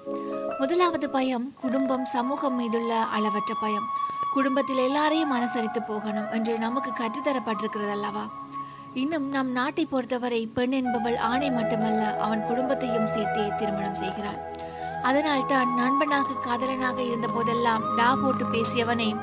முதலாவது 0.59 1.09
பயம் 1.09 1.47
குடும்பம் 1.61 2.05
சமூகம் 2.15 2.57
மீதுள்ள 2.61 2.93
அளவற்ற 3.17 3.53
பயம். 3.63 3.87
குடும்பத்தில் 4.33 4.81
எல்லாரையும் 4.87 5.33
அனுசரித்து 5.37 5.81
போகணும் 5.81 6.29
என்று 6.37 6.57
நமக்கு 6.65 6.91
கற்றுத்தரப்பட்டிருக்கிறது 6.99 7.93
அல்லவா 7.97 8.25
இன்னும் 9.01 9.25
நம் 9.33 9.51
நாட்டை 9.57 9.83
பொறுத்தவரை 9.85 10.39
பெண் 10.57 10.71
என்பவள் 10.71 11.17
ஆணை 11.31 11.49
மட்டுமல்ல 11.51 12.03
அவன் 12.25 12.45
குடும்பத்தையும் 12.47 13.11
சேர்த்தே 13.13 13.43
திருமணம் 13.59 13.99
செய்கிறாள். 14.03 14.39
அதனால்தான் 15.01 15.75
நண்பனாக 15.75 16.33
காதலனாக 16.45 17.03
இருந்த 17.03 17.27
போதெல்லாம் 17.27 17.83
டா 17.97 18.15
போட்டு 18.15 18.45
பேசியவனை 18.45 19.15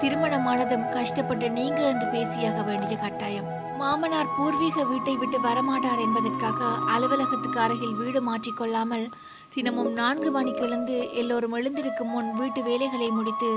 திருமணமானதும் 0.00 0.90
கஷ்டப்பட்டு 0.92 1.50
நீங்க 1.50 1.80
என்று 1.82 2.06
பேசியாக 2.12 2.64
வேண்டிய 2.64 2.96
கட்டாயம். 2.96 3.48
மாமனார் 3.78 4.34
பூர்வீக 4.36 4.84
வீட்டை 4.84 5.16
விட்டு 5.16 5.38
வரமாட்டார் 5.40 6.00
என்பதற்காக 6.00 6.60
அலுவலகத்துக்கு 6.90 7.60
அருகில் 7.60 7.94
வீடு 7.94 8.20
மாற்றிக்கொள்ளாமல் 8.20 9.08
தினமும் 9.48 9.92
நான்கு 9.92 10.30
மணிக்கு 10.30 10.60
எழுந்து 10.60 11.10
எல்லோரும் 11.14 11.52
எழுந்திருக்கும் 11.52 12.08
முன் 12.08 12.30
வீட்டு 12.32 12.62
வேலைகளை 12.62 13.10
முடித்து 13.10 13.50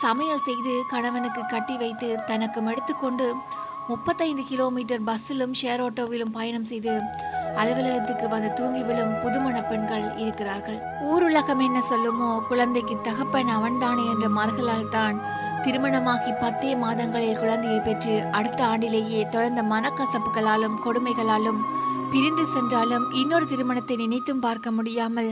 சமையல் 0.00 0.38
செய்து 0.38 0.82
கணவனுக்கு 0.90 1.42
கட்டி 1.46 1.76
வைத்து 1.76 2.16
தனக்கும் 2.26 2.66
எடுத்துக்கொண்டு 2.66 3.34
முப்பத்தைந்து 3.88 4.42
கிலோமீட்டர் 4.42 5.02
பஸ்ஸிலும் 5.06 5.54
ஷேர் 5.62 5.82
ஆட்டோவிலும் 5.82 6.30
பயணம் 6.30 6.64
செய்து 6.64 6.94
அலுவலகத்துக்கு 7.60 8.26
வந்து 8.34 8.50
தூங்கி 8.52 8.82
விழும் 8.88 9.14
புதுமண 9.22 9.56
பெண்கள் 9.70 10.06
இருக்கிறார்கள். 10.24 10.78
ஊருலகம் 11.10 11.62
என்ன 11.66 11.78
சொல்லுமோ 11.90 12.30
குழந்தைக்கு 12.48 12.96
தகப்பன் 13.08 13.52
அவன்தானே 13.56 14.04
என்ற 14.14 14.28
மறுகளால் 14.38 14.92
தான் 14.96 15.18
திருமணமாகி 15.64 16.32
பத்தே 16.42 16.70
மாதங்களில் 16.82 17.40
குழந்தையை 17.40 17.80
பெற்று 17.80 18.14
அடுத்த 18.38 18.60
ஆண்டிலேயே 18.66 19.22
தொடர்ந்த 19.34 19.62
மனக்கசப்புகளாலும் 19.72 20.80
கொடுமைகளாலும் 20.84 21.60
பிரிந்து 22.12 22.44
சென்றாலும் 22.54 23.04
இன்னொரு 23.20 23.46
திருமணத்தை 23.46 23.96
நினைத்தும் 23.96 24.40
பார்க்க 24.46 24.70
முடியாமல் 24.70 25.28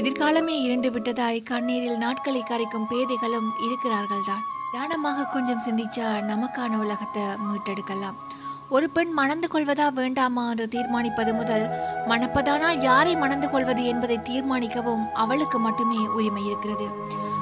எதிர்காலமே 0.00 0.54
இரண்டு 0.66 0.90
விட்டதாய் 0.90 1.46
கண்ணீரில் 1.50 2.02
நாட்களை 2.04 2.42
கரைக்கும் 2.44 2.88
பேதைகளும் 2.92 3.50
இருக்கிறார்கள் 3.66 4.26
தான் 4.30 4.46
தியானமாக 4.72 5.28
கொஞ்சம் 5.34 5.62
சிந்திச்சா 5.66 6.08
நமக்கான 6.32 6.78
உலகத்தை 6.78 7.22
மீட்டெடுக்கலாம். 7.46 8.18
ஒரு 8.70 8.90
பெண் 8.90 9.10
மணந்து 9.10 9.48
கொள்வதா 9.52 9.92
வேண்டாமா 9.92 10.50
என்று 10.50 10.68
தீர்மானிப்பது 10.74 11.34
முதல் 11.34 11.68
மணப்பதானால் 12.08 12.82
யாரை 12.82 13.16
மணந்து 13.16 13.50
கொள்வது 13.50 13.84
என்பதை 13.84 14.18
தீர்மானிக்கவும் 14.22 15.12
அவளுக்கு 15.14 15.58
மட்டுமே 15.58 15.96
உரிமை 15.96 16.46
இருக்கிறது. 16.46 16.86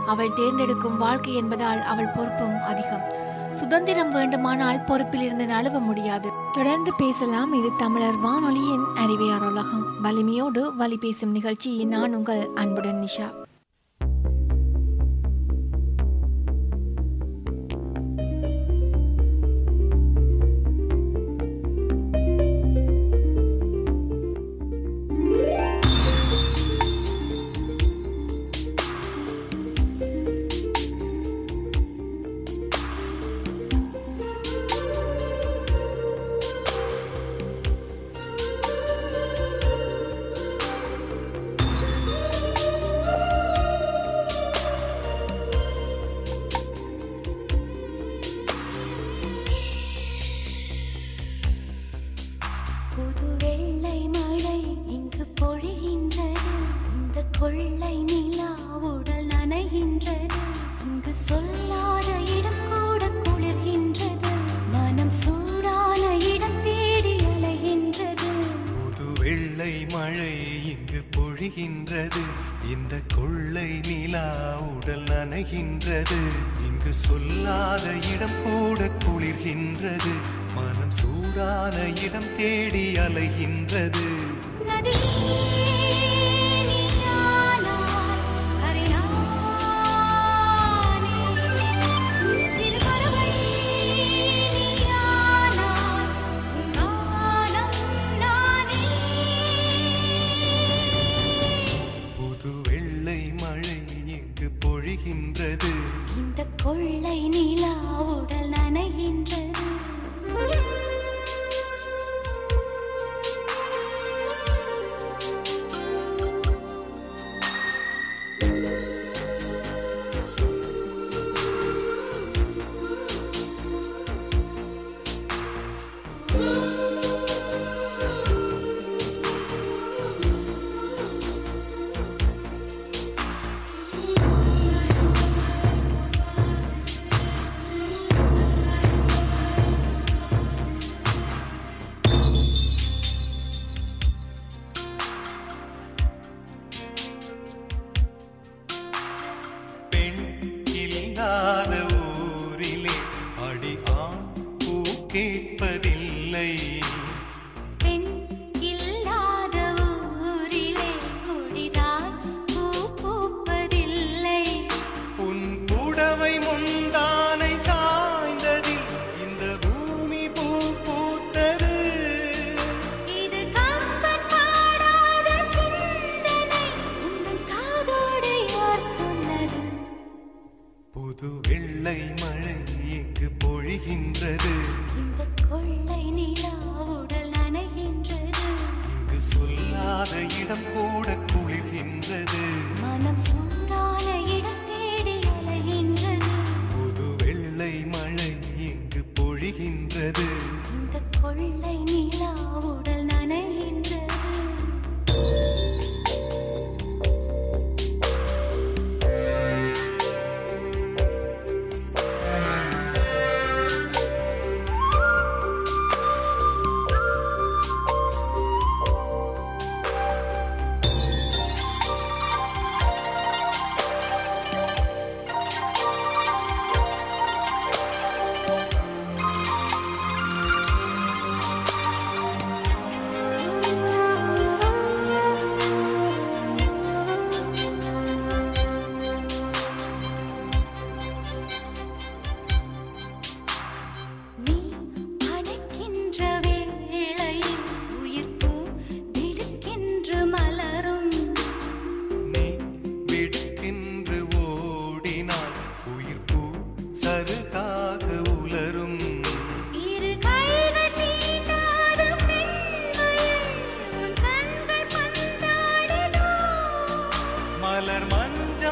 அவள் 0.06 0.34
தேர்ந்தெடுக்கும் 0.34 0.98
வாழ்க்கை 0.98 1.34
என்பதால் 1.34 1.82
அவள் 1.82 2.06
பொறுப்பும் 2.06 2.62
அதிகம். 2.62 3.02
சுதந்திரம் 3.52 4.12
வேண்டுமானால் 4.12 4.84
பொறுப்பில் 4.84 5.20
இருந்து 5.20 5.46
நழுவ 5.46 5.80
முடியாது. 5.80 6.32
தொடர்ந்து 6.54 6.94
பேசலாம். 6.94 7.52
இது 7.52 7.70
தமிழர் 7.78 8.16
வானொலியின் 8.16 8.84
அறிவியார் 8.96 9.44
உலகம். 9.44 10.00
வலிமையோடு 10.02 10.76
வழி 10.76 10.96
பேசும் 10.96 11.30
நிகழ்ச்சி. 11.30 11.84
நான் 11.84 12.14
உங்கள் 12.14 12.48
அன்புடன் 12.54 13.04
நிஷா. 13.04 13.45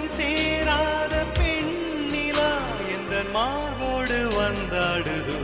மஞ்சம் 0.04 0.16
சேராத 0.18 1.14
பெண்ணிலா 1.36 2.48
எந்த 2.94 3.14
மார்போடு 3.34 4.18
வந்தாடுதோ? 4.36 5.38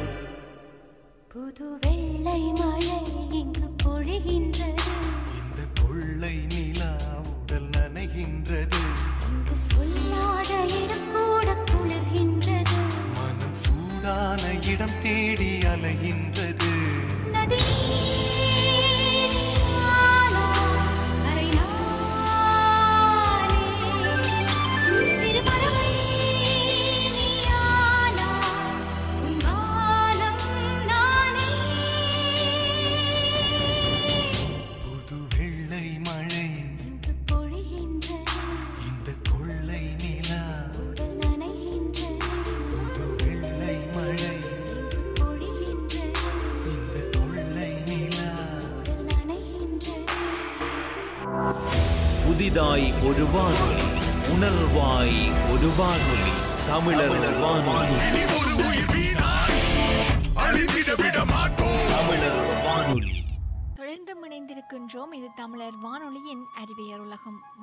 புது 1.32 1.68
வெள்ளை 1.82 2.42
மழை 2.58 2.98
இங்கு 3.40 3.68
பொழிகின்றது. 3.84 4.92
இந்த 5.40 5.60
கொள்ளை 5.80 6.34
நிலா 6.52 6.90
உடல் 7.32 7.70
நனைகின்றது. 7.76 8.82
இங்கு 9.28 9.56
சொல்லாத 9.68 10.52
இடம் 10.80 11.08
கூட 11.14 11.48
குளிர்கின்றது. 11.70 12.78
மனம் 13.16 13.56
சூடான 13.64 14.42
இடம் 14.74 14.98
தேடி 15.02 15.52
அலைகின்றது 15.72 16.29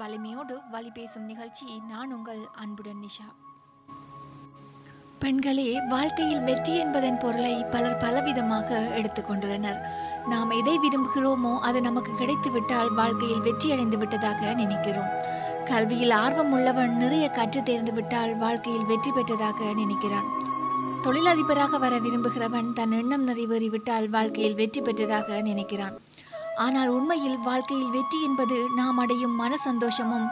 உலகம் 0.07 0.23
வலிமையோடு 0.23 0.55
வழி 0.73 0.89
பேசும் 0.97 1.25
நிகழ்ச்சி 1.25 1.65
நான் 1.89 2.11
உங்கள் 2.15 2.41
அன்புடன் 2.63 3.01
நிஷா. 3.05 3.25
பெண்களே 5.21 5.65
வாழ்க்கையில் 5.93 6.43
வெற்றி 6.49 6.73
என்பதன் 6.83 7.19
பொருளை 7.23 7.55
பலர் 7.73 7.99
பலவிதமாக 8.03 8.79
எடுத்துக்கொண்டுள்ளனர் 8.99 9.79
நாம் 10.31 10.53
எதை 10.59 10.75
விரும்புகிறோமோ 10.83 11.53
அது 11.59 11.81
நமக்கு 11.81 12.13
கிடைத்துவிட்டால் 12.21 12.93
வாழ்க்கையில் 12.93 13.45
வெற்றி 13.49 13.67
அடைந்து 13.71 13.97
விட்டதாக 13.97 14.53
நினைக்கிறோம். 14.61 15.11
கல்வியில் 15.71 16.15
ஆர்வம் 16.23 16.51
உள்ளவன் 16.51 16.95
நிறைய 17.03 17.27
கற்று 17.29 17.63
தேர்ந்து 17.63 17.93
விட்டால் 17.93 18.33
வாழ்க்கையில் 18.37 18.89
வெற்றி 18.93 19.11
பெற்றதாக 19.11 19.73
நினைக்கிறான். 19.83 20.27
தொழிலதிபராக 21.05 21.79
வர 21.85 21.95
விரும்புகிறவன் 22.07 22.69
தன் 22.73 22.91
எண்ணம் 22.91 23.27
நிறைவேறிவிட்டால் 23.27 24.09
வாழ்க்கையில் 24.09 24.59
வெற்றி 24.63 24.81
பெற்றதாக 24.81 25.41
நினைக்கிறான். 25.51 25.97
ஆனால் 26.65 26.89
உண்மையில் 26.97 27.39
வாழ்க்கையில் 27.47 27.91
வெற்றி 27.95 28.19
என்பது 28.27 28.57
நாம் 28.79 28.99
அடையும் 29.03 29.35
மன 29.41 29.57
சந்தோஷமும் 29.65 30.27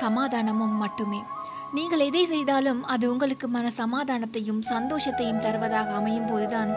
சமாதானமும் 0.00 0.76
மட்டுமே. 0.82 1.20
நீங்கள் 1.76 2.04
எதை 2.06 2.22
செய்தாலும் 2.26 2.80
அது 2.92 3.04
உங்களுக்கு 3.12 3.46
மன 3.56 3.66
சமாதானத்தையும் 3.80 4.62
சந்தோஷத்தையும் 4.70 5.42
தருவதாக 5.46 5.92
அமையும் 6.00 6.30
போதுதான் 6.30 6.70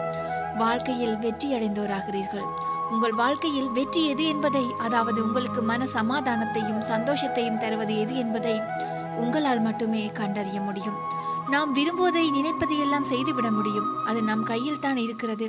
வாழ்க்கையில் 0.62 1.16
வெற்றி 1.24 1.48
அடைந்தோராகிறீர்கள். 1.56 2.46
உங்கள் 2.94 3.16
வாழ்க்கையில் 3.22 3.70
வெற்றி 3.78 4.02
எது 4.12 4.24
என்பதை 4.32 4.64
அதாவது 4.86 5.18
உங்களுக்கு 5.26 5.60
மன 5.70 5.86
சமாதானத்தையும் 5.98 6.82
சந்தோஷத்தையும் 6.92 7.60
தருவது 7.64 7.94
எது 8.04 8.14
என்பதை 8.16 8.56
உங்களால் 9.22 9.64
மட்டுமே 9.68 10.02
கண்டறிய 10.20 10.60
முடியும். 10.60 10.98
நாம் 11.50 11.70
விரும்புவதை 11.78 12.26
நினைப்பதையெல்லாம் 12.38 13.10
செய்துவிட 13.12 13.48
முடியும். 13.50 13.88
அது 14.08 14.20
நம் 14.22 14.44
கையில் 14.52 14.82
தான் 14.86 14.96
இருக்கிறது. 14.96 15.46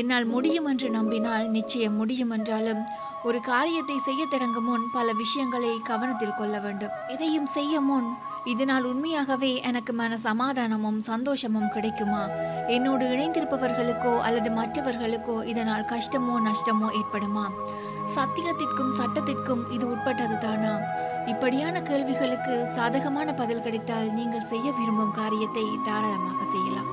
என்னால் 0.00 0.26
முடியும் 0.34 0.68
என்று 0.70 0.88
நம்பினால் 0.90 1.46
நிச்சயம் 1.56 1.96
முடியும் 2.00 2.30
என்றாலும் 2.36 2.82
ஒரு 3.28 3.38
காரியத்தை 3.48 3.96
செய்ய 4.06 4.22
தொடங்கும் 4.26 4.66
முன் 4.68 4.84
பல 4.94 5.08
விஷயங்களை 5.12 5.72
கவனத்தில் 5.90 6.38
கொள்ள 6.38 6.54
வேண்டும். 6.60 6.94
எதையும் 7.14 7.48
செய்ய 7.56 7.80
முன் 7.80 8.08
இதனால் 8.52 8.84
உண்மையாகவே 8.84 9.50
எனக்கு 9.70 9.92
மன 9.92 10.16
சமாதானமும் 10.24 11.00
சந்தோஷமும் 11.00 11.72
கிடைக்குமா? 11.74 12.22
என்னோடு 12.76 13.04
இணைந்திருப்பவர்களுக்கோ 13.14 14.14
அல்லது 14.28 14.50
மற்றவர்களுக்கோ 14.50 15.36
இதனால் 15.52 15.88
கஷ்டமோ 15.92 16.36
நஷ்டமோ 16.48 16.88
ஏற்படுமா? 17.00 17.46
சத்தியத்திற்கும் 18.16 18.96
சட்டத்திற்கும் 19.00 19.62
இது 19.70 19.84
உட்பட்டது 19.90 20.38
தானா? 20.38 20.72
இப்படியான 21.26 21.82
கேள்விகளுக்கு 21.82 22.56
சாதகமான 22.76 23.28
பதில் 23.42 23.64
கிடைத்தால் 23.66 24.10
நீங்கள் 24.12 24.48
செய்ய 24.52 24.66
விரும்பும் 24.78 25.16
காரியத்தை 25.20 25.66
தாராளமாக 25.84 26.40
செய்யலாம். 26.54 26.91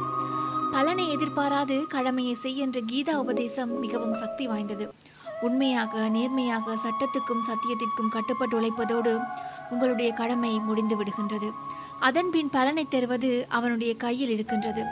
பலனை 0.72 1.16
எதிர்பாராது 1.16 1.88
கடமையை 1.88 2.34
செய் 2.34 2.58
என்ற 2.58 2.80
கீதா 2.80 3.14
உபதேசம் 3.14 3.80
மிகவும் 3.80 4.14
சக்தி 4.14 4.48
வாய்ந்தது. 4.48 4.94
உண்மையாக 5.42 6.08
நேர்மையாக 6.08 6.72
சட்டத்துக்கும் 6.72 7.46
சத்தியத்திற்கும் 7.50 8.10
கட்டுப்பட்டு 8.10 8.62
உழைப்பதோடு 8.62 9.24
உங்களுடைய 9.70 10.12
கடமை 10.12 10.60
முடிந்து 10.60 11.04
விடுகின்றது. 11.04 11.52
அதன்பின் 12.00 12.50
பலனை 12.50 12.88
தருவது 12.90 13.46
அவனுடைய 13.50 13.96
கையில் 13.96 14.30
இருக்கின்றது. 14.30 14.84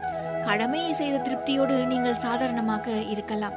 கடமையை 0.45 0.93
செய்த 0.93 1.17
திருப்தியோடு 1.17 1.85
நீங்கள் 1.85 2.15
சாதாரணமாக 2.15 2.91
இருக்கலாம். 2.91 3.53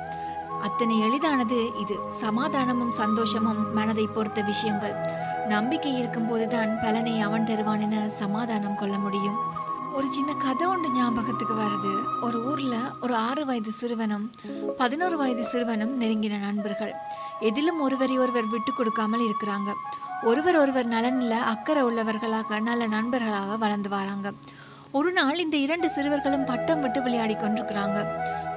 அத்தனை 0.62 1.00
எளிதானது 1.00 1.72
இது. 1.80 1.98
சமாதானமும் 2.11 2.90
சந்தோஷமும் 2.90 3.72
மனதை 3.74 4.06
பொறுத்த 4.06 4.40
விஷயங்கள். 4.42 4.94
நம்பிக்கை 5.48 6.02
இருக்கும்போதுதான் 6.02 6.80
பலனை 6.83 7.20
அவன் 7.20 7.44
தருவான் 7.44 7.80
என 7.80 8.09
சமாதானம் 8.09 8.74
கொள்ள 8.74 8.98
முடியும். 8.98 9.49
ஒரு 9.96 10.07
சின்ன 10.11 10.33
கதை 10.33 10.66
ஒன்று 10.66 10.88
ஞாபகத்துக்கு 10.92 11.55
வருது. 11.55 11.92
ஒரு 12.22 12.38
ஊர்ல 12.50 12.74
ஒரு 13.03 13.14
ஆறு 13.14 13.44
வயது 13.44 13.72
சிறுவனும் 13.81 14.26
பதினோரு 14.79 15.16
வயது 15.16 15.44
சிறுவனும் 15.53 15.94
நெருங்கின 16.00 16.38
நண்பர்கள். 16.38 16.92
எதிலும் 17.40 17.81
ஒருவரை 17.81 18.18
ஒருவர் 18.18 18.48
விட்டு 18.48 18.72
கொடுக்காமல் 18.72 19.24
இருக்கிறாங்க. 19.29 19.72
ஒருவர் 20.22 20.57
ஒருவர் 20.57 20.87
நலனில் 20.87 21.37
அக்கறை 21.53 21.83
உள்ளவர்களாக 21.83 22.61
நல்ல 22.61 22.87
நண்பர்களாக 22.87 23.57
வளர்ந்து 23.57 23.88
வராங்க. 23.88 24.33
ஒரு 24.92 25.12
நாள் 25.12 25.38
இந்த 25.38 25.57
இரண்டு 25.57 25.90
சிறுவர்களும் 25.90 26.44
பட்டம் 26.44 26.81
விட்டு 26.81 27.03
விளையாடி 27.03 27.35
கொண்டிருக்கிறாங்க. 27.35 27.98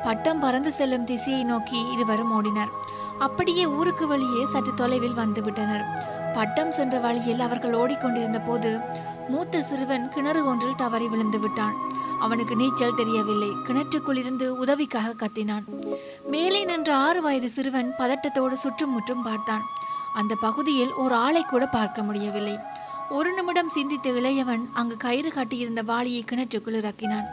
பட்டம் 0.04 0.40
பறந்து 0.40 0.72
செல்லும் 0.72 1.06
திசையை 1.06 1.44
நோக்கி 1.44 1.86
இருவரும் 1.92 2.34
ஓடினர். 2.38 2.74
அப்படியே 3.20 3.66
ஊருக்கு 3.66 4.08
வெளியே 4.08 4.46
சற்று 4.46 4.74
தொலைவில் 4.74 5.20
வந்து 5.22 5.42
விட்டனர். 5.42 5.86
பட்டம் 6.34 6.72
சென்ற 6.72 7.00
வழியில் 7.00 7.40
அவர்கள் 7.40 7.74
ஓடிக்கொண்டிருந்த 7.74 8.40
போது 8.40 8.70
மூத்த 9.30 9.62
சிறுவன் 9.62 10.10
கிணறு 10.10 10.46
ஒன்றில் 10.46 10.76
தவறி 10.76 11.08
விழுந்து 11.08 11.40
விட்டான். 11.40 11.74
அவனுக்கு 12.20 12.56
நீச்சல் 12.56 12.96
தெரியவில்லை. 12.96 13.50
கிணற்றுக்குள் 13.50 14.18
இருந்து 14.18 14.58
உதவிக்காக 14.58 15.14
கத்தினான். 15.14 15.64
மேலே 16.28 16.66
நின்ற 16.66 16.96
ஆறு 16.96 17.22
வயது 17.22 17.50
சிறுவன் 17.50 17.94
பதட்டத்தோடு 18.00 18.54
சுற்றுமுற்றும் 18.54 19.24
பார்த்தான். 19.24 19.62
அந்த 20.14 20.36
பகுதியில் 20.36 20.94
ஒரு 20.94 21.16
ஆளை 21.16 21.44
கூட 21.44 21.66
பார்க்க 21.66 22.04
முடியவில்லை. 22.04 22.60
ஒரு 23.10 23.34
நிமிடம் 23.34 23.70
சிந்தித்த 23.70 24.10
இளையவன் 24.10 24.70
அங்கு 24.74 24.98
கயிறு 24.98 25.32
கட்டியிருந்த 25.32 25.82
வாளியை 25.82 26.24
கிணற்றுக்குள் 26.32 26.78
இறக்கினான். 26.82 27.26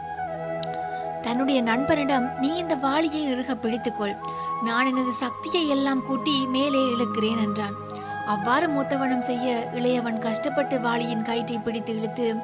தன்னுடைய 1.21 1.61
நண்பனிடம் 1.61 2.29
நீ 2.39 2.55
இந்த 2.55 2.75
வாளியை 2.75 3.31
இறுக 3.31 3.53
பிடித்துக்கொள். 3.53 4.17
நான் 4.63 4.85
எனது 4.85 5.11
சக்தியை 5.11 5.67
எல்லாம் 5.67 6.05
கூட்டி 6.05 6.45
மேலே 6.45 6.77
இழுக்கிறேன் 6.77 7.39
என்றான். 7.39 7.73
அவ்வாறு 8.27 8.67
மூத்தவனம் 8.67 9.19
செய்ய 9.19 9.71
இளையவன் 9.75 10.19
கஷ்டப்பட்டு 10.19 10.79
வாளியின் 10.79 11.21
கயிற்றை 11.21 11.57
பிடித்து 11.57 11.95
இழுத்து 11.95 12.35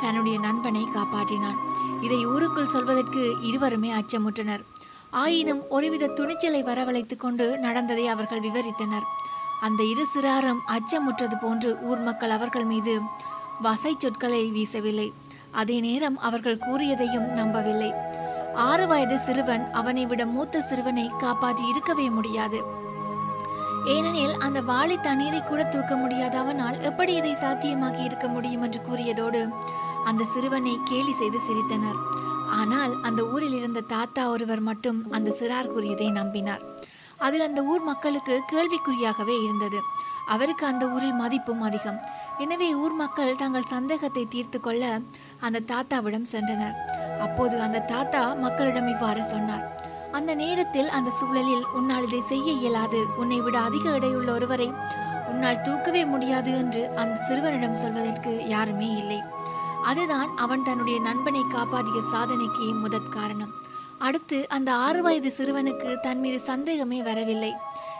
தன்னுடைய 0.00 0.38
நண்பனை 0.38 0.86
காப்பாற்றினான். 0.94 1.58
இதை 2.02 2.26
ஊருக்குள் 2.26 2.66
சொல்வதற்கு 2.66 3.36
இருவருமே 3.40 3.92
அச்சமுற்றனர். 3.92 4.60
ஆயினும் 5.10 5.68
ஒருவித 5.68 6.06
துணிச்சலை 6.06 6.62
வரவழைத்துக் 6.62 7.20
கொண்டு 7.20 7.58
நடந்ததை 7.58 8.08
அவர்கள் 8.08 8.40
விவரித்தனர். 8.40 9.02
அந்த 9.60 9.82
இரு 9.82 10.06
சிறாரும் 10.14 10.60
அச்சமுற்றது 10.68 11.34
போன்று 11.40 11.78
ஊர் 11.82 11.98
மக்கள் 11.98 12.30
அவர்கள் 12.30 12.64
மீது 12.64 13.00
வசை 13.60 13.94
சொற்களை 13.98 14.52
வீசவில்லை. 14.52 15.12
அதே 15.50 15.80
நேரம் 15.80 16.18
அவர்கள் 16.18 16.56
கூறியதையும் 16.56 17.28
நம்பவில்லை. 17.32 17.92
ஆறு 18.54 18.86
வயது 18.86 19.18
சிறுவன் 19.18 19.72
அவனை 19.72 20.06
விட 20.06 20.26
மூத்த 20.26 20.60
சிறுவனை 20.60 21.10
காப்பாற்றி 21.18 21.68
இருக்கவே 21.68 22.08
முடியாது. 22.08 22.88
ஏனெனில் 23.86 24.34
அந்த 24.38 24.60
வாளி 24.60 25.00
தண்ணீரை 25.00 25.42
கூட 25.42 25.64
தூக்க 25.64 25.96
முடியாத 25.96 26.38
அவனால் 26.38 26.80
எப்படி 26.80 27.14
இதை 27.14 27.32
சாத்தியமாகி 27.32 28.02
இருக்க 28.02 28.28
முடியும் 28.28 28.62
என்று 28.62 28.80
கூறியதோடு 28.88 29.48
அந்த 30.04 30.24
சிறுவனை 30.24 30.78
கேலி 30.84 31.12
செய்து 31.12 31.40
சிரித்தனர். 31.48 31.96
ஆனால் 32.48 33.02
அந்த 33.02 33.24
ஊரில் 33.24 33.52
இருந்த 33.52 33.80
தாத்தா 33.80 34.30
ஒருவர் 34.30 34.60
மட்டும் 34.60 35.12
அந்த 35.12 35.34
சிறார் 35.40 35.66
கூறியதை 35.66 36.10
நம்பினார். 36.10 36.62
அது 37.16 37.42
அந்த 37.42 37.62
ஊர் 37.62 37.80
மக்களுக்கு 37.80 38.40
கேள்விக்குறியாகவே 38.52 39.42
இருந்தது. 39.42 39.80
அவருக்கு 40.26 40.66
அந்த 40.66 40.86
ஊரில் 40.86 41.12
மதிப்பும் 41.12 41.60
அதிகம். 41.60 42.00
எனவே 42.38 42.74
ஊர் 42.74 42.92
மக்கள் 42.92 43.36
தங்கள் 43.36 43.62
சந்தேகத்தை 43.62 44.26
தீர்த்து 44.26 44.60
கொள்ள 44.60 45.00
அந்த 45.40 45.60
தாத்தாவிடம் 45.60 46.30
சென்றனர். 46.32 46.76
அப்போது 47.20 47.60
அந்த 47.60 47.78
தாத்தா 47.78 48.34
மக்களிடம் 48.34 48.88
இவ்வாறு 48.88 49.24
சொன்னார். 49.24 49.79
அந்த 50.12 50.34
நேரத்தில் 50.34 50.88
அந்த 50.88 51.10
சூழலில் 51.10 51.66
உன்னால் 51.74 52.06
இதை 52.06 52.20
செய்ய 52.20 52.52
இயலாது. 52.52 53.06
உன்னை 53.16 53.40
விட 53.40 53.58
அதிக 53.58 53.90
எடையுள்ள 53.90 54.30
ஒருவரை 54.30 54.72
உன்னால் 55.26 55.62
தூக்கவே 55.62 56.04
முடியாது 56.04 56.52
என்று 56.52 56.90
அந்த 56.96 57.20
சிறுவனிடம் 57.20 57.74
சொல்வதற்கு 57.74 58.48
யாருமே 58.48 58.96
இல்லை. 58.96 59.22
அதுதான் 59.84 60.36
அவன் 60.36 60.62
தன்னுடைய 60.62 61.00
நண்பனை 61.00 61.44
காப்பாற்றிய 61.48 62.02
சாதனைக்கு 62.12 62.74
முதற் 62.74 63.10
காரணம். 63.10 63.52
அடுத்து 63.98 64.46
அந்த 64.48 64.74
ஆறு 64.74 65.02
வயது 65.02 65.32
சிறுவனுக்கு 65.38 66.00
தன் 66.00 66.20
மீது 66.20 66.40
சந்தேகமே 66.40 67.02
வரவில்லை. 67.02 67.54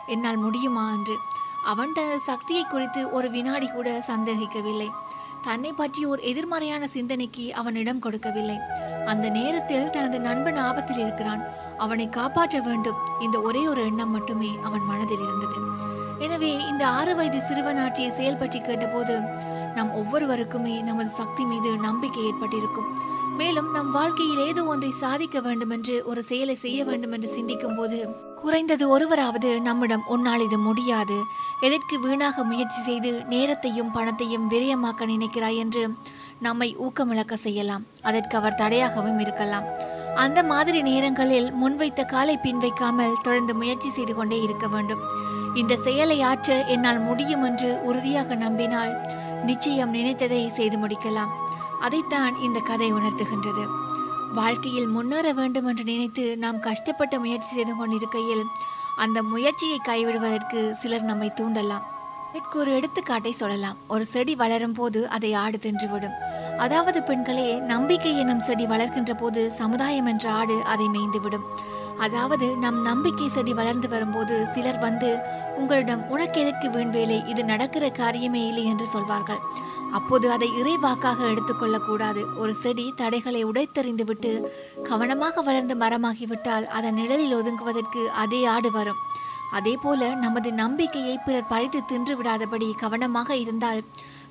என்னால் 0.07 0.35
முடியுமா? 0.35 0.91
என்று. 0.91 1.17
அவன் 1.65 1.93
தனது 1.93 2.19
சக்தியை 2.19 2.63
குறித்து 2.63 3.11
ஒரு 3.11 3.29
வினாடி 3.29 3.67
கூட 3.67 4.03
சந்தேகிக்கவில்லை. 4.07 4.89
தன்னை 5.47 5.71
பற்றி 5.73 6.01
ஒரு 6.05 6.21
எதிர்மறையான 6.31 6.83
சிந்தனைக்கு 6.87 7.45
அவன் 7.59 7.75
இடம் 7.75 8.01
கொடுக்கவில்லை. 8.05 8.57
அந்த 9.11 9.25
நேரத்தில் 9.29 9.91
தனது 9.95 10.17
நண்பன் 10.19 10.59
ஆபத்தில் 10.67 11.01
இருக்கிறான். 11.03 11.41
அவனை 11.77 12.07
காப்பாற்ற 12.09 12.59
வேண்டும். 12.67 12.99
இந்த 13.25 13.39
ஒரே 13.49 13.63
ஒரு 13.67 13.83
எண்ணம் 13.85 14.13
மட்டுமே 14.17 14.51
அவன் 14.63 14.85
மனதில் 14.91 15.23
இருந்தது. 15.27 15.59
எனவே 16.25 16.51
இந்த 16.71 16.83
ஆறு 16.97 17.13
வயது 17.15 17.41
சிறுவன் 17.41 17.81
ஆற்றிய 17.85 18.09
செயல் 18.11 18.41
பற்றி 18.41 18.59
கேட்டபோது 18.61 19.15
நம் 19.77 19.91
ஒவ்வொருவருக்குமே 20.01 20.75
நமது 20.89 21.09
சக்தி 21.19 21.43
மீது 21.43 21.69
நம்பிக்கை 21.87 22.23
ஏற்பட்டிருக்கும். 22.29 22.89
மேலும் 23.39 23.69
நம் 23.75 23.91
வாழ்க்கையில் 23.97 24.41
ஏதோ 24.49 24.61
ஒன்றை 24.71 24.89
சாதிக்க 25.03 25.37
வேண்டும் 25.45 25.73
என்று 25.75 25.95
ஒரு 26.11 26.21
செயலை 26.29 26.55
செய்ய 26.63 26.79
வேண்டும் 26.89 27.13
என்று 27.15 27.29
சிந்திக்கும் 27.35 27.77
போது 27.79 27.99
குறைந்தது 28.43 28.85
ஒருவராவது 28.95 29.49
நம்மிடம் 29.67 30.05
உன்னால் 30.13 30.43
இது 30.45 30.57
முடியாது. 30.57 31.17
எதற்கு 31.67 31.95
வீணாக 31.99 32.43
முயற்சி 32.43 32.79
செய்து 32.81 33.11
நேரத்தையும் 33.33 33.91
பணத்தையும் 33.95 34.45
விரயமாக்க 34.53 35.05
நினைக்கிறாய் 35.13 35.59
என்று 35.63 35.83
நம்மை 36.45 36.69
ஊக்கமிழக்க 36.85 37.33
செய்யலாம். 37.45 37.83
அதற்கு 38.01 38.35
அவர் 38.37 38.59
தடையாகவும் 38.61 39.19
இருக்கலாம். 39.19 39.67
அந்த 40.23 40.39
மாதிரி 40.43 40.79
நேரங்களில் 40.81 41.49
முன்வைத்த 41.61 42.05
காலை 42.05 42.37
பின் 42.37 42.57
வைக்காமல் 42.57 43.19
தொடர்ந்து 43.21 43.55
முயற்சி 43.55 43.89
செய்து 43.89 44.15
கொண்டே 44.15 44.39
இருக்க 44.41 44.67
வேண்டும். 44.67 45.03
இந்த 45.61 45.79
செயலை 45.85 46.17
ஆற்ற 46.31 46.57
என்னால் 46.75 47.01
முடியும் 47.09 47.43
என்று 47.43 47.69
உறுதியாக 47.89 48.35
நம்பினால் 48.35 48.93
நிச்சயம் 49.45 49.93
நினைத்ததை 49.93 50.41
செய்து 50.59 50.77
முடிக்கலாம். 50.77 51.31
அதைத்தான் 51.85 52.35
இந்த 52.47 52.59
கதை 52.59 52.89
உணர்த்துகின்றது. 52.93 53.63
வாழ்க்கையில் 54.33 54.91
முன்னேற 54.95 55.27
வேண்டும் 55.39 55.67
என்று 55.69 55.83
நினைத்து 55.83 56.25
நாம் 56.43 56.59
கஷ்டப்பட்ட 56.59 57.15
முயற்சி 57.23 57.51
செய்து 57.55 57.73
கொண்டிருக்கையில் 57.77 58.43
அந்த 59.03 59.17
முயற்சியை 59.31 59.79
கைவிடுவதற்கு 59.89 60.59
சிலர் 60.81 61.09
நம்மை 61.09 61.29
தூண்டலாம். 61.39 61.85
இதற்கு 62.31 62.57
ஒரு 62.59 62.71
எடுத்துக்காட்டை 62.79 63.31
சொல்லலாம். 63.31 63.77
ஒரு 63.87 64.03
செடி 64.05 64.33
வளரும் 64.35 64.73
போது 64.73 64.99
அதை 65.15 65.33
ஆடு 65.33 65.57
தின்றுவிடும். 65.63 66.15
அதாவது 66.57 66.99
பெண்களே 67.03 67.47
நம்பிக்கை 67.73 68.13
எனும் 68.17 68.43
செடி 68.47 68.65
வளர்க்கின்ற 68.65 69.13
போது 69.13 69.41
சமுதாயம் 69.51 70.05
என்ற 70.05 70.25
ஆடு 70.39 70.57
அதை 70.73 70.87
மேய்ந்துவிடும். 70.95 71.47
அதாவது 72.05 72.45
நம் 72.63 72.79
நம்பிக்கை 72.81 73.27
செடி 73.27 73.53
வளர்ந்து 73.53 73.87
வரும்போது 73.89 74.35
சிலர் 74.53 74.79
வந்து 74.79 75.09
உங்களிடம் 75.57 76.05
உனக்கு 76.09 76.39
எதற்கு 76.41 76.69
வீண் 76.69 76.93
வேலை? 76.97 77.17
இது 77.27 77.43
நடக்கிற 77.43 77.87
காரியமே 77.99 78.43
இல்லை 78.49 78.65
என்று 78.65 78.87
சொல்வார்கள். 78.87 79.41
அப்போது 79.97 80.27
அதை 80.35 80.47
இறைவாக்காக 80.61 81.19
எடுத்துக்கொள்ளக்கூடாது. 81.31 82.21
ஒரு 82.41 82.53
செடி 82.63 82.85
தடைகளை 83.01 83.41
உடைத்தெறிந்துவிட்டு 83.45 84.31
கவனமாக 84.89 85.41
வளர்ந்து 85.47 85.75
மரமாகிவிட்டால் 85.83 86.67
அதன் 86.77 86.97
நிழலில் 86.99 87.37
ஒதுங்குவதற்கு 87.39 88.03
அதே 88.23 88.41
ஆடு 88.55 88.71
வரும். 88.71 89.01
அதேபோல 89.57 90.09
நமது 90.25 90.49
நம்பிக்கையை 90.63 91.15
பிறர் 91.25 91.49
பறித்து 91.53 91.79
தின்று 91.85 92.13
விடாதபடி 92.19 92.67
கவனமாக 92.83 93.35
இருந்தால் 93.35 93.81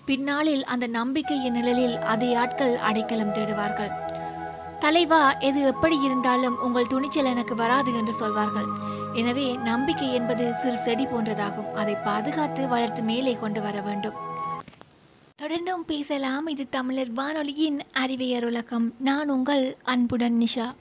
பின்னாளில் 0.05 0.65
அந்த 0.65 0.87
நம்பிக்கையின் 0.99 1.57
நிழலில் 1.57 1.99
அதே 2.13 2.31
ஆட்கள் 2.43 2.75
அடைக்கலம் 2.91 3.35
தேடுவார்கள். 3.39 3.93
தலைவா 4.85 5.21
எது 5.49 5.61
எப்படி 5.73 5.97
இருந்தாலும் 6.07 6.57
உங்கள் 6.67 6.91
துணிச்சல் 6.93 7.31
எனக்கு 7.33 7.55
வராது 7.55 7.91
என்று 8.01 8.13
சொல்வார்கள். 8.13 8.69
எனவே 9.21 9.47
நம்பிக்கை 9.71 10.09
என்பது 10.19 10.45
சிறு 10.63 10.79
செடி 10.87 11.05
போன்றதாகும். 11.05 11.71
அதை 11.83 11.95
பாதுகாத்து 12.09 12.63
வளர்த்து 12.69 13.03
மேலே 13.03 13.35
கொண்டு 13.43 13.63
வர 13.67 13.77
வேண்டும். 13.89 14.19
தொடர்ந்தும் 15.41 15.85
பேசலாம். 15.87 16.47
இது 16.47 16.69
தமிழர் 16.69 17.13
வானொலியின் 17.13 17.81
அறிவியர் 17.93 18.45
உலகம். 18.45 18.95
நான் 18.99 19.29
உங்கள் 19.29 19.77
அன்புடன் 19.83 20.39
நிஷா. 20.41 20.73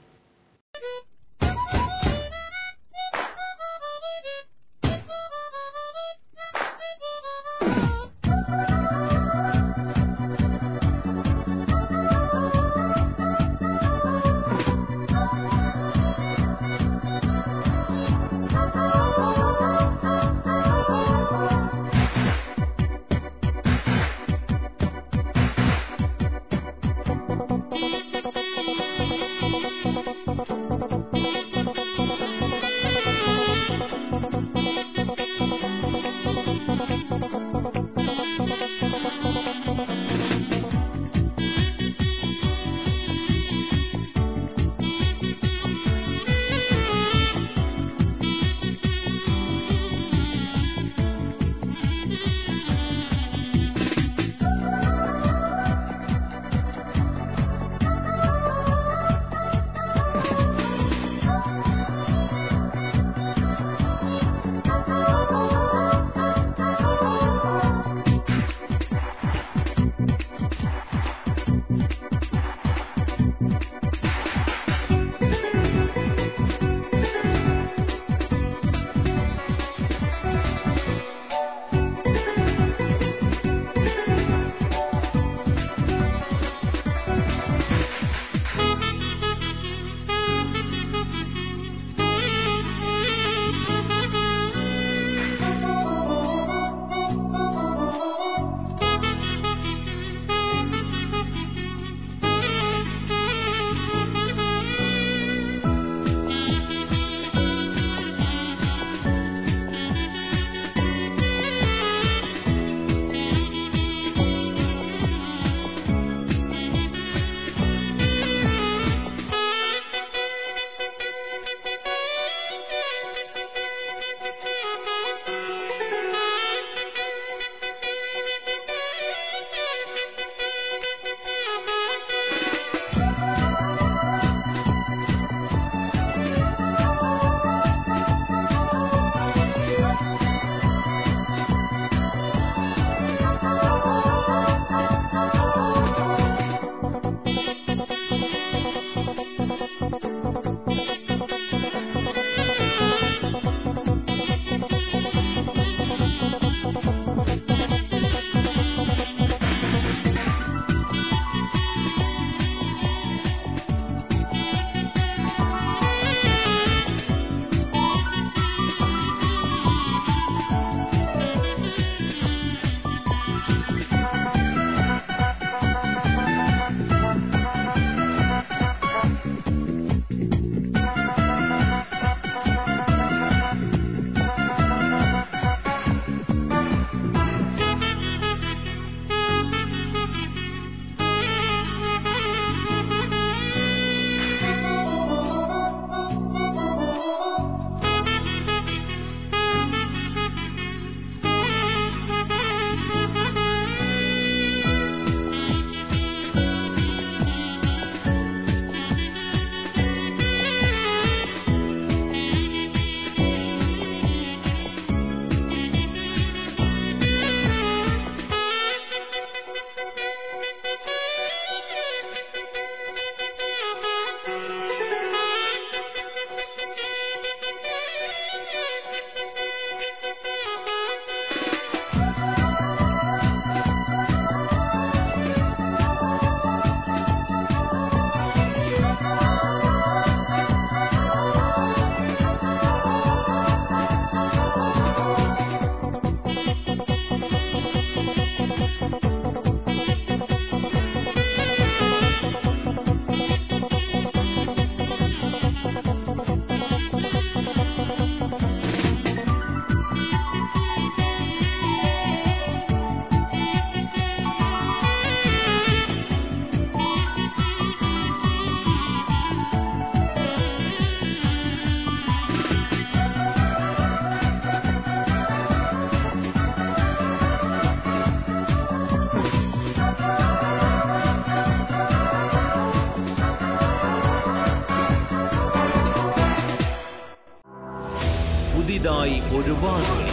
புதிதாய் 289.00 289.32
ஒரு 289.32 289.54
வானொலி 289.54 290.12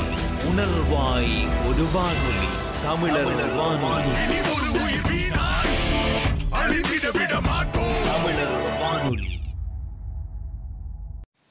உணர்வாய் 0.50 1.68
ஒரு 1.68 1.84
வானொலி 1.94 2.50
தமிழர் 2.84 3.56
வானொலி. 3.56 4.12
தமிழர் 8.06 8.80
வானொலி. 8.80 9.40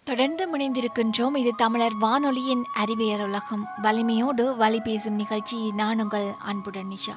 தொடர்ந்து 0.03 0.59
முனைந்திருக்கின்றோம் 0.59 1.37
இது 1.37 1.53
தமிழர் 1.57 1.97
வானொலியின் 1.99 2.65
அறிவியல் 2.75 3.21
உலகம். 3.21 3.69
வலிமையோடு 3.83 4.57
வழி 4.57 4.81
பேசும் 4.81 5.15
நிகழ்ச்சி 5.15 5.73
நானுங்கள் 5.77 6.35
அன்புடன் 6.39 6.91
நிஷா. 6.91 7.17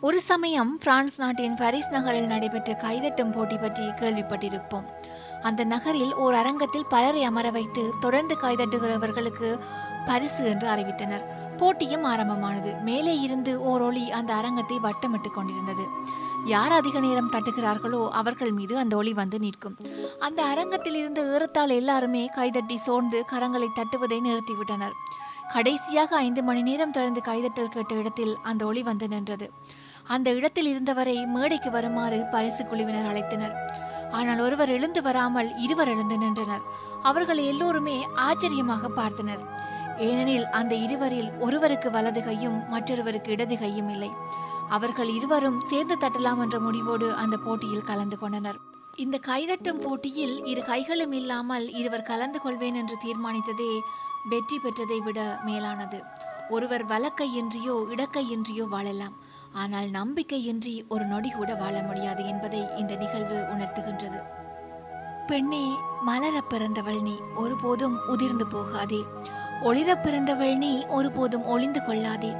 ஒரு 0.00 0.20
சமயம் 0.20 0.78
பிரான்ஸ் 0.78 1.20
நாட்டின் 1.20 1.54
பரிஸ் 1.54 1.90
நகரில் 1.90 2.26
நடைபெற்ற 2.26 2.78
கைதட்டும் 2.82 3.32
போட்டி 3.32 3.56
பற்றி 3.56 3.82
கேள்விப்பட்டிருப்போம். 3.82 4.95
அந்த 5.48 5.64
நகரில் 5.64 6.14
ஓர் 6.24 6.34
அரங்கத்தில் 6.34 6.90
பலரை 6.94 7.22
அமர 7.24 7.46
வைத்து 7.50 7.82
தொடர்ந்து 8.00 8.34
கைதட்டுகிறவர்களுக்கு 8.42 9.48
பரிசு 10.06 10.42
என்று 10.52 10.66
அறிவித்தனர். 10.68 11.24
போட்டியும் 11.60 12.04
ஆரம்பமானது. 12.04 12.70
மேலே 12.88 13.14
இருந்து 13.20 13.52
ஓர் 13.70 13.82
ஒளி 13.82 14.04
அந்த 14.18 14.30
அரங்கத்தை 14.34 14.76
வட்டமிட்டு 14.82 15.30
கொண்டிருந்தது. 15.34 15.86
யார் 16.46 16.72
அதிக 16.72 16.96
நேரம் 17.00 17.30
தட்டுகிறார்களோ 17.32 18.02
அவர்கள் 18.20 18.52
மீது 18.58 18.74
அந்த 18.82 18.94
ஒளி 18.96 19.12
வந்து 19.20 19.38
நிற்கும். 19.38 19.76
அந்த 20.18 20.40
அரங்கத்தில் 20.52 20.98
இருந்து 21.00 21.22
ஏறத்தால் 21.32 21.72
எல்லாருமே 21.78 22.22
கைதட்டி 22.36 22.76
சோர்ந்து 22.76 23.20
கரங்களை 23.32 23.68
தட்டுவதை 23.78 24.18
நிறுத்திவிட்டனர். 24.28 24.94
கடைசியாக 25.52 26.16
ஐந்து 26.16 26.40
மணி 26.42 26.62
நேரம் 26.62 26.94
தொடர்ந்து 26.96 27.20
கைதட்டல் 27.26 27.74
கேட்ட 27.74 27.94
இடத்தில் 27.94 28.32
அந்த 28.42 28.62
ஒளி 28.64 28.82
வந்து 28.82 29.08
நின்றது. 29.08 29.48
அந்த 30.14 30.28
இடத்தில் 30.38 30.68
இருந்தவரை 30.72 31.16
மேடைக்கு 31.26 31.70
வருமாறு 31.70 32.18
பரிசு 32.32 32.62
குழுவினர் 32.64 33.10
அழைத்தனர். 33.10 33.54
ஆனால் 34.12 34.38
ஒருவர் 34.38 34.68
எழுந்து 34.68 35.02
வராமல் 35.02 35.56
இருவர் 35.56 35.88
எழுந்து 35.88 36.18
நின்றனர். 36.18 36.60
அவர்கள் 37.02 37.36
எல்லோருமே 37.36 38.06
ஆச்சரியமாக 38.14 38.88
பார்த்தனர். 38.88 39.42
ஏனெனில் 39.98 40.46
அந்த 40.46 40.74
இருவரில் 40.74 41.30
ஒருவருக்கு 41.38 41.90
வலது 41.90 42.24
கையும் 42.24 42.68
மற்றொருவருக்கு 42.68 43.30
இடது 43.30 43.58
கையும் 43.58 43.88
இல்லை. 43.88 44.10
அவர்கள் 44.68 45.08
இருவரும் 45.08 45.60
சேர்ந்து 45.60 45.96
தட்டலாம் 45.96 46.40
என்ற 46.40 46.58
முடிவோடு 46.58 47.14
அந்த 47.14 47.36
போட்டியில் 47.36 47.84
கலந்து 47.84 48.18
கொண்டனர். 48.18 48.58
இந்த 48.96 49.20
கைதட்டும் 49.26 49.80
போட்டியில் 49.82 50.44
இரு 50.44 50.62
கைகளும் 50.64 51.12
இல்லாமல் 51.12 51.70
இருவர் 51.70 52.02
கலந்து 52.02 52.40
கொள்வேன் 52.40 52.74
என்று 52.74 52.96
தீர்மானித்ததே 53.04 53.78
வெற்றி 54.28 54.60
பெற்றதை 54.64 54.98
விட 55.02 55.40
மேலானது. 55.44 56.02
ஒருவர் 56.48 56.86
வலக்கையின்றியோ 56.86 57.76
இடக்கையின்றியோ 57.94 58.68
வாழலாம். 58.68 59.14
ஆனால் 59.56 59.84
நம்பிக்கையின்றி 59.84 60.88
ஒரு 60.88 61.04
நொடி 61.04 61.30
கூட 61.30 61.54
வாழ 61.54 61.82
முடியாது 61.82 62.26
என்பதை 62.26 62.66
இந்த 62.76 62.96
நிகழ்வு 62.96 63.34
உணர்த்துகின்றது. 63.34 64.22
பெண்ணே 65.26 65.72
மலரப் 66.06 66.50
பிறந்தவள் 66.50 67.02
நீ 67.02 67.18
ஒருபோதும் 67.34 67.98
உதிர்ந்து 68.08 68.46
போகாதே. 68.46 69.04
ஒளிரப் 69.62 70.02
பிறந்தவள் 70.02 70.56
நீ 70.56 70.86
ஒருபோதும் 70.86 71.44
ஒளிந்து 71.44 71.84
கொள்ளாதே. 71.84 72.32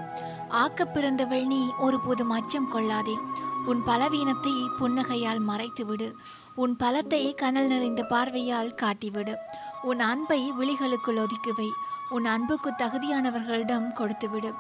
ஆக்கப் 0.49 0.95
பிறந்தவள் 0.95 1.47
நீ 1.47 1.71
ஒருபோதும் 1.79 2.31
அச்சம் 2.31 2.71
கொள்ளாதே. 2.71 3.19
உன் 3.67 3.83
பலவீனத்தை 3.87 4.69
புன்னகையால் 4.81 5.41
மறைத்துவிடு 5.49 6.13
உன் 6.55 6.77
பலத்தை 6.77 7.35
கனல் 7.35 7.67
நிறைந்த 7.67 8.03
பார்வையால் 8.03 8.75
காட்டிவிடு. 8.83 9.35
உன் 9.83 10.01
அன்பை 10.01 10.53
விழிகளுக்குள் 10.61 11.19
ஒதுக்குவை 11.19 11.69
உன் 12.09 12.25
அன்புக்கு 12.25 12.73
தகுதியானவர்களிடம் 12.79 13.93
கொடுத்துவிடு 13.95 14.55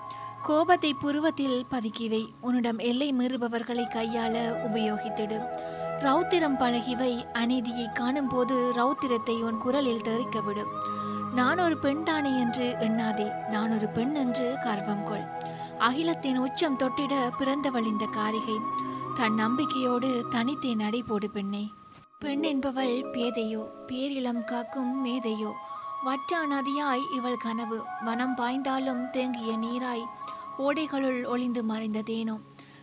கோபத்தை 0.46 0.94
புருவத்தில் 0.94 1.66
பதுக்கிவை. 1.70 2.28
உன்னிடம் 2.40 2.78
எல்லை 2.78 3.12
மீறுபவர்களை 3.12 3.84
கையாள 3.88 4.34
உபயோகித்திடு. 4.66 5.38
ரௌத்திரம் 6.00 6.58
பழகிவை. 6.58 7.32
அநீதியை 7.32 7.92
காணும்போது 7.92 8.72
ரௌத்திரத்தை 8.74 9.40
உன் 9.40 9.58
குரலில் 9.58 10.00
தெரிக்க 10.00 10.40
விடும் 10.40 10.70
நான் 11.34 11.58
ஒரு 11.58 11.78
பெண் 11.78 12.02
தானே 12.02 12.30
என்று 12.30 12.76
எண்ணாதே. 12.80 13.48
நான் 13.48 13.72
ஒரு 13.72 13.88
பெண் 13.88 14.14
என்று 14.14 14.56
கர்வம் 14.62 15.04
கொள். 15.04 15.24
அகிலத்தின் 15.78 16.38
உச்சம் 16.38 16.76
தொட்டிட 16.76 17.30
பிறந்தவள் 17.38 17.86
இந்த 17.86 18.06
காரிகை. 18.12 18.54
தன் 19.14 19.34
நம்பிக்கையோடு 19.34 20.26
தனித்தே 20.30 20.74
நடை 20.74 21.02
போடு 21.02 21.30
பெண்ணே. 21.30 21.70
பெண் 22.18 22.42
என்பவள் 22.42 22.96
பேதையோ? 23.10 23.68
பேரிளம் 23.86 24.44
காக்கும் 24.44 25.06
மேதையோ? 25.06 25.52
வற்றா 26.06 26.40
நதியாய் 26.50 27.02
இவள் 27.14 27.36
கனவு. 27.36 27.82
வனம் 28.04 28.34
பாய்ந்தாலும் 28.34 29.10
தேங்கிய 29.10 29.56
நீராய் 29.56 30.06
ஓடைகளுள் 30.58 31.24
ஒளிந்து 31.26 31.62
மறைந்ததேனோ 31.62 32.36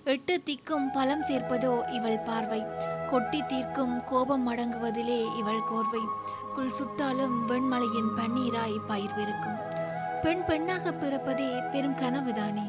எட்டு 0.04 0.42
திக்கும் 0.46 0.88
பலம் 0.94 1.22
சேர்ப்பதோ 1.22 1.92
இவள் 1.92 2.20
பார்வை. 2.20 2.62
கொட்டி 3.10 3.42
தீர்க்கும் 3.42 4.04
கோபம் 4.04 4.48
அடங்குவதிலே 4.50 5.36
இவள் 5.38 5.64
கோர்வை. 5.72 6.04
குள் 6.56 6.76
சுட்டாலும் 6.80 7.36
வெண்மலையின் 7.50 8.12
பன்னீராய் 8.18 8.76
பயிர்விருக்கும் 8.88 9.60
பெண் 10.24 10.44
பெண்ணாக 10.46 10.92
பிறப்பதே 10.92 11.50
பெரும் 11.72 11.96
கனவுதானே. 11.96 12.66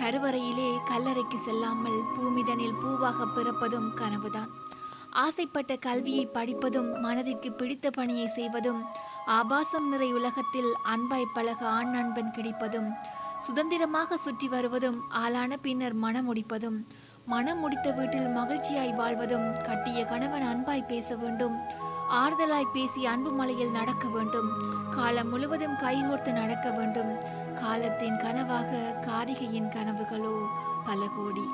கருவறையிலே 0.00 0.70
கல்லறைக்கு 0.88 1.38
செல்லாமல் 1.44 2.00
பூமிதனில் 2.14 2.80
பூவாக 2.84 3.26
பிறப்பதும் 3.34 3.90
கனவுதான். 3.96 4.50
ஆசைப்பட்ட 5.10 5.76
கல்வியை 5.76 6.26
படிப்பதும் 6.26 7.00
மனதிற்கு 7.00 7.52
பிடித்த 7.52 7.90
பணியை 7.90 8.26
செய்வதும் 8.26 8.80
ஆபாசம் 9.26 9.88
நிறை 9.88 10.12
உலகத்தில் 10.12 10.70
அன்பாய் 10.84 11.32
பழக 11.34 11.68
ஆண் 11.68 11.90
நண்பன் 11.90 12.30
கிடைப்பதும் 12.30 12.90
சுதந்திரமாக 13.40 14.16
சுற்றி 14.16 14.48
வருவதும் 14.48 15.02
ஆளான 15.08 15.56
பின்னர் 15.56 15.94
மனம் 15.94 16.24
முடிப்பதும் 16.24 16.86
மனம் 17.26 17.58
முடித்த 17.58 17.90
வீட்டில் 17.90 18.26
மகிழ்ச்சியாய் 18.26 18.94
வாழ்வதும் 18.94 19.62
கட்டிய 19.62 20.04
கணவன் 20.04 20.42
அன்பாய் 20.42 20.86
பேச 20.86 21.16
வேண்டும் 21.16 21.56
ஆறுதலாய் 22.10 22.72
பேசி 22.72 23.06
அன்பு 23.06 23.30
மலையில் 23.30 23.70
நடக்க 23.70 24.08
வேண்டும் 24.08 24.48
காலம் 24.90 25.28
முழுவதும் 25.28 25.72
கைகோர்த்து 25.72 26.32
நடக்க 26.32 26.70
வேண்டும் 26.70 27.18
காலத்தின் 27.54 28.14
கனவாக 28.14 28.94
காரிகையின் 29.06 29.68
கனவுகளோ 29.68 30.46
பல 30.86 31.06
கோடி. 31.16 31.44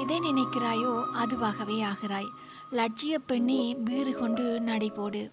எதை 0.00 0.18
நினைக்கிறாயோ 0.18 1.02
அதுவாகவே 1.22 1.84
ஆகிறாய். 1.84 2.28
லட்சிய 2.70 3.18
பெண்ணே 3.18 3.74
வீறு 3.74 4.12
கொண்டு 4.12 4.60
நடைபோடு 4.60 5.32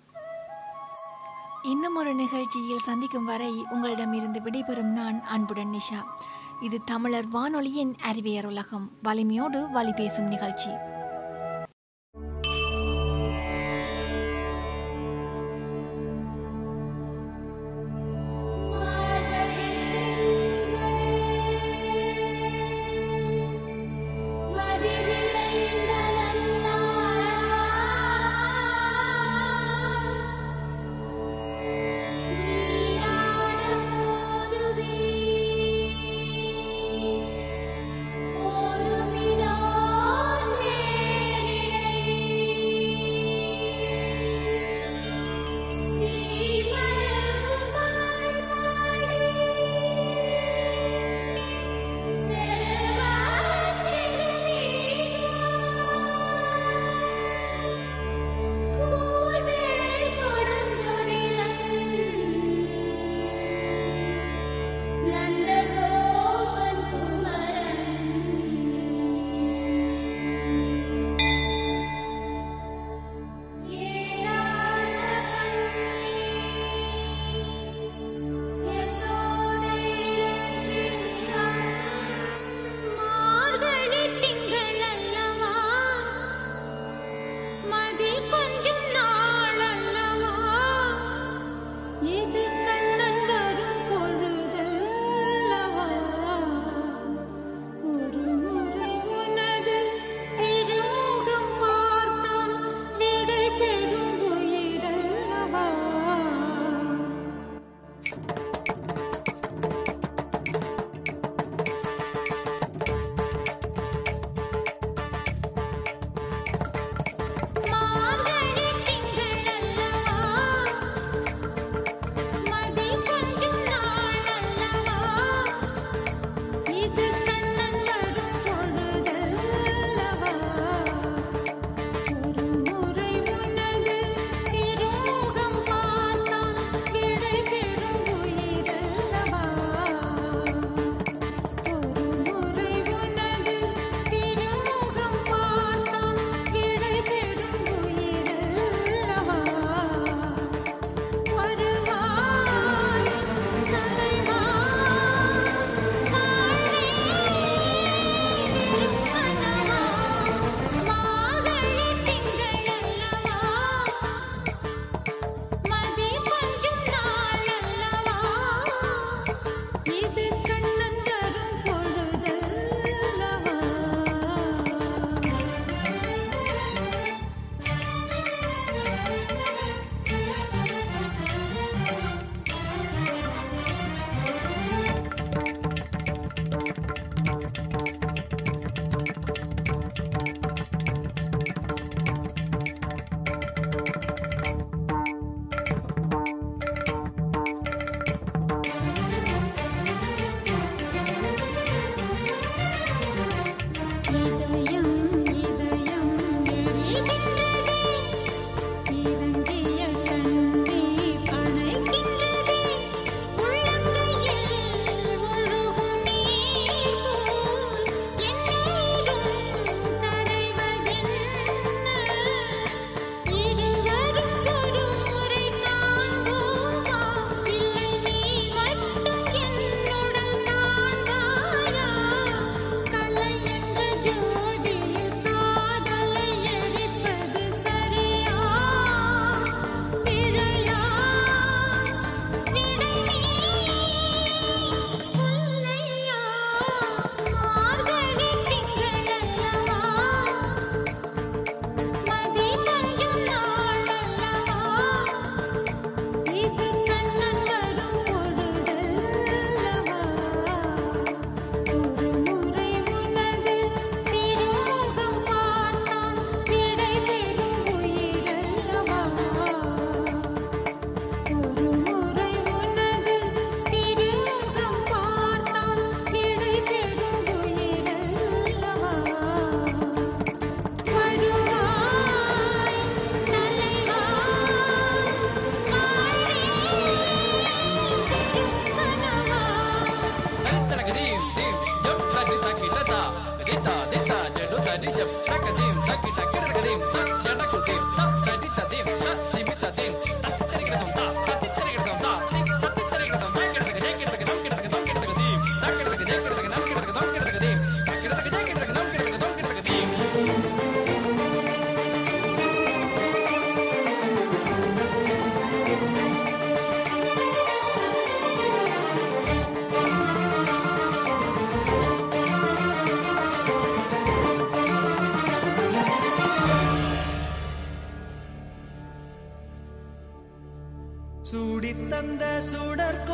இன்னும் 1.65 1.95
ஒரு 1.95 2.13
நிகழ்ச்சியில் 2.13 2.79
சந்திக்கும் 2.79 3.25
வரை 3.25 3.65
உங்களிடமிருந்து 3.69 4.41
விடைபெறும் 4.41 4.93
நான் 4.93 5.23
அன்புடன் 5.23 5.73
நிஷா. 5.73 6.03
இது 6.61 6.83
தமிழர் 6.83 7.27
வானொலியின் 7.27 7.95
அறிவியர் 8.01 8.45
உலகம். 8.45 8.91
வலிமையோடு 9.01 9.69
வழி 9.69 9.91
பேசும் 9.91 10.27
நிகழ்ச்சி. 10.27 10.69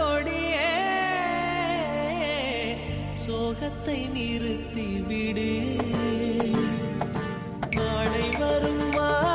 ஓடியே. 0.02 0.74
சோகத்தை 3.28 4.10
நிறுத்திவிடு. 4.14 5.49
நாளை 7.76 8.30
வருமா 8.39 9.30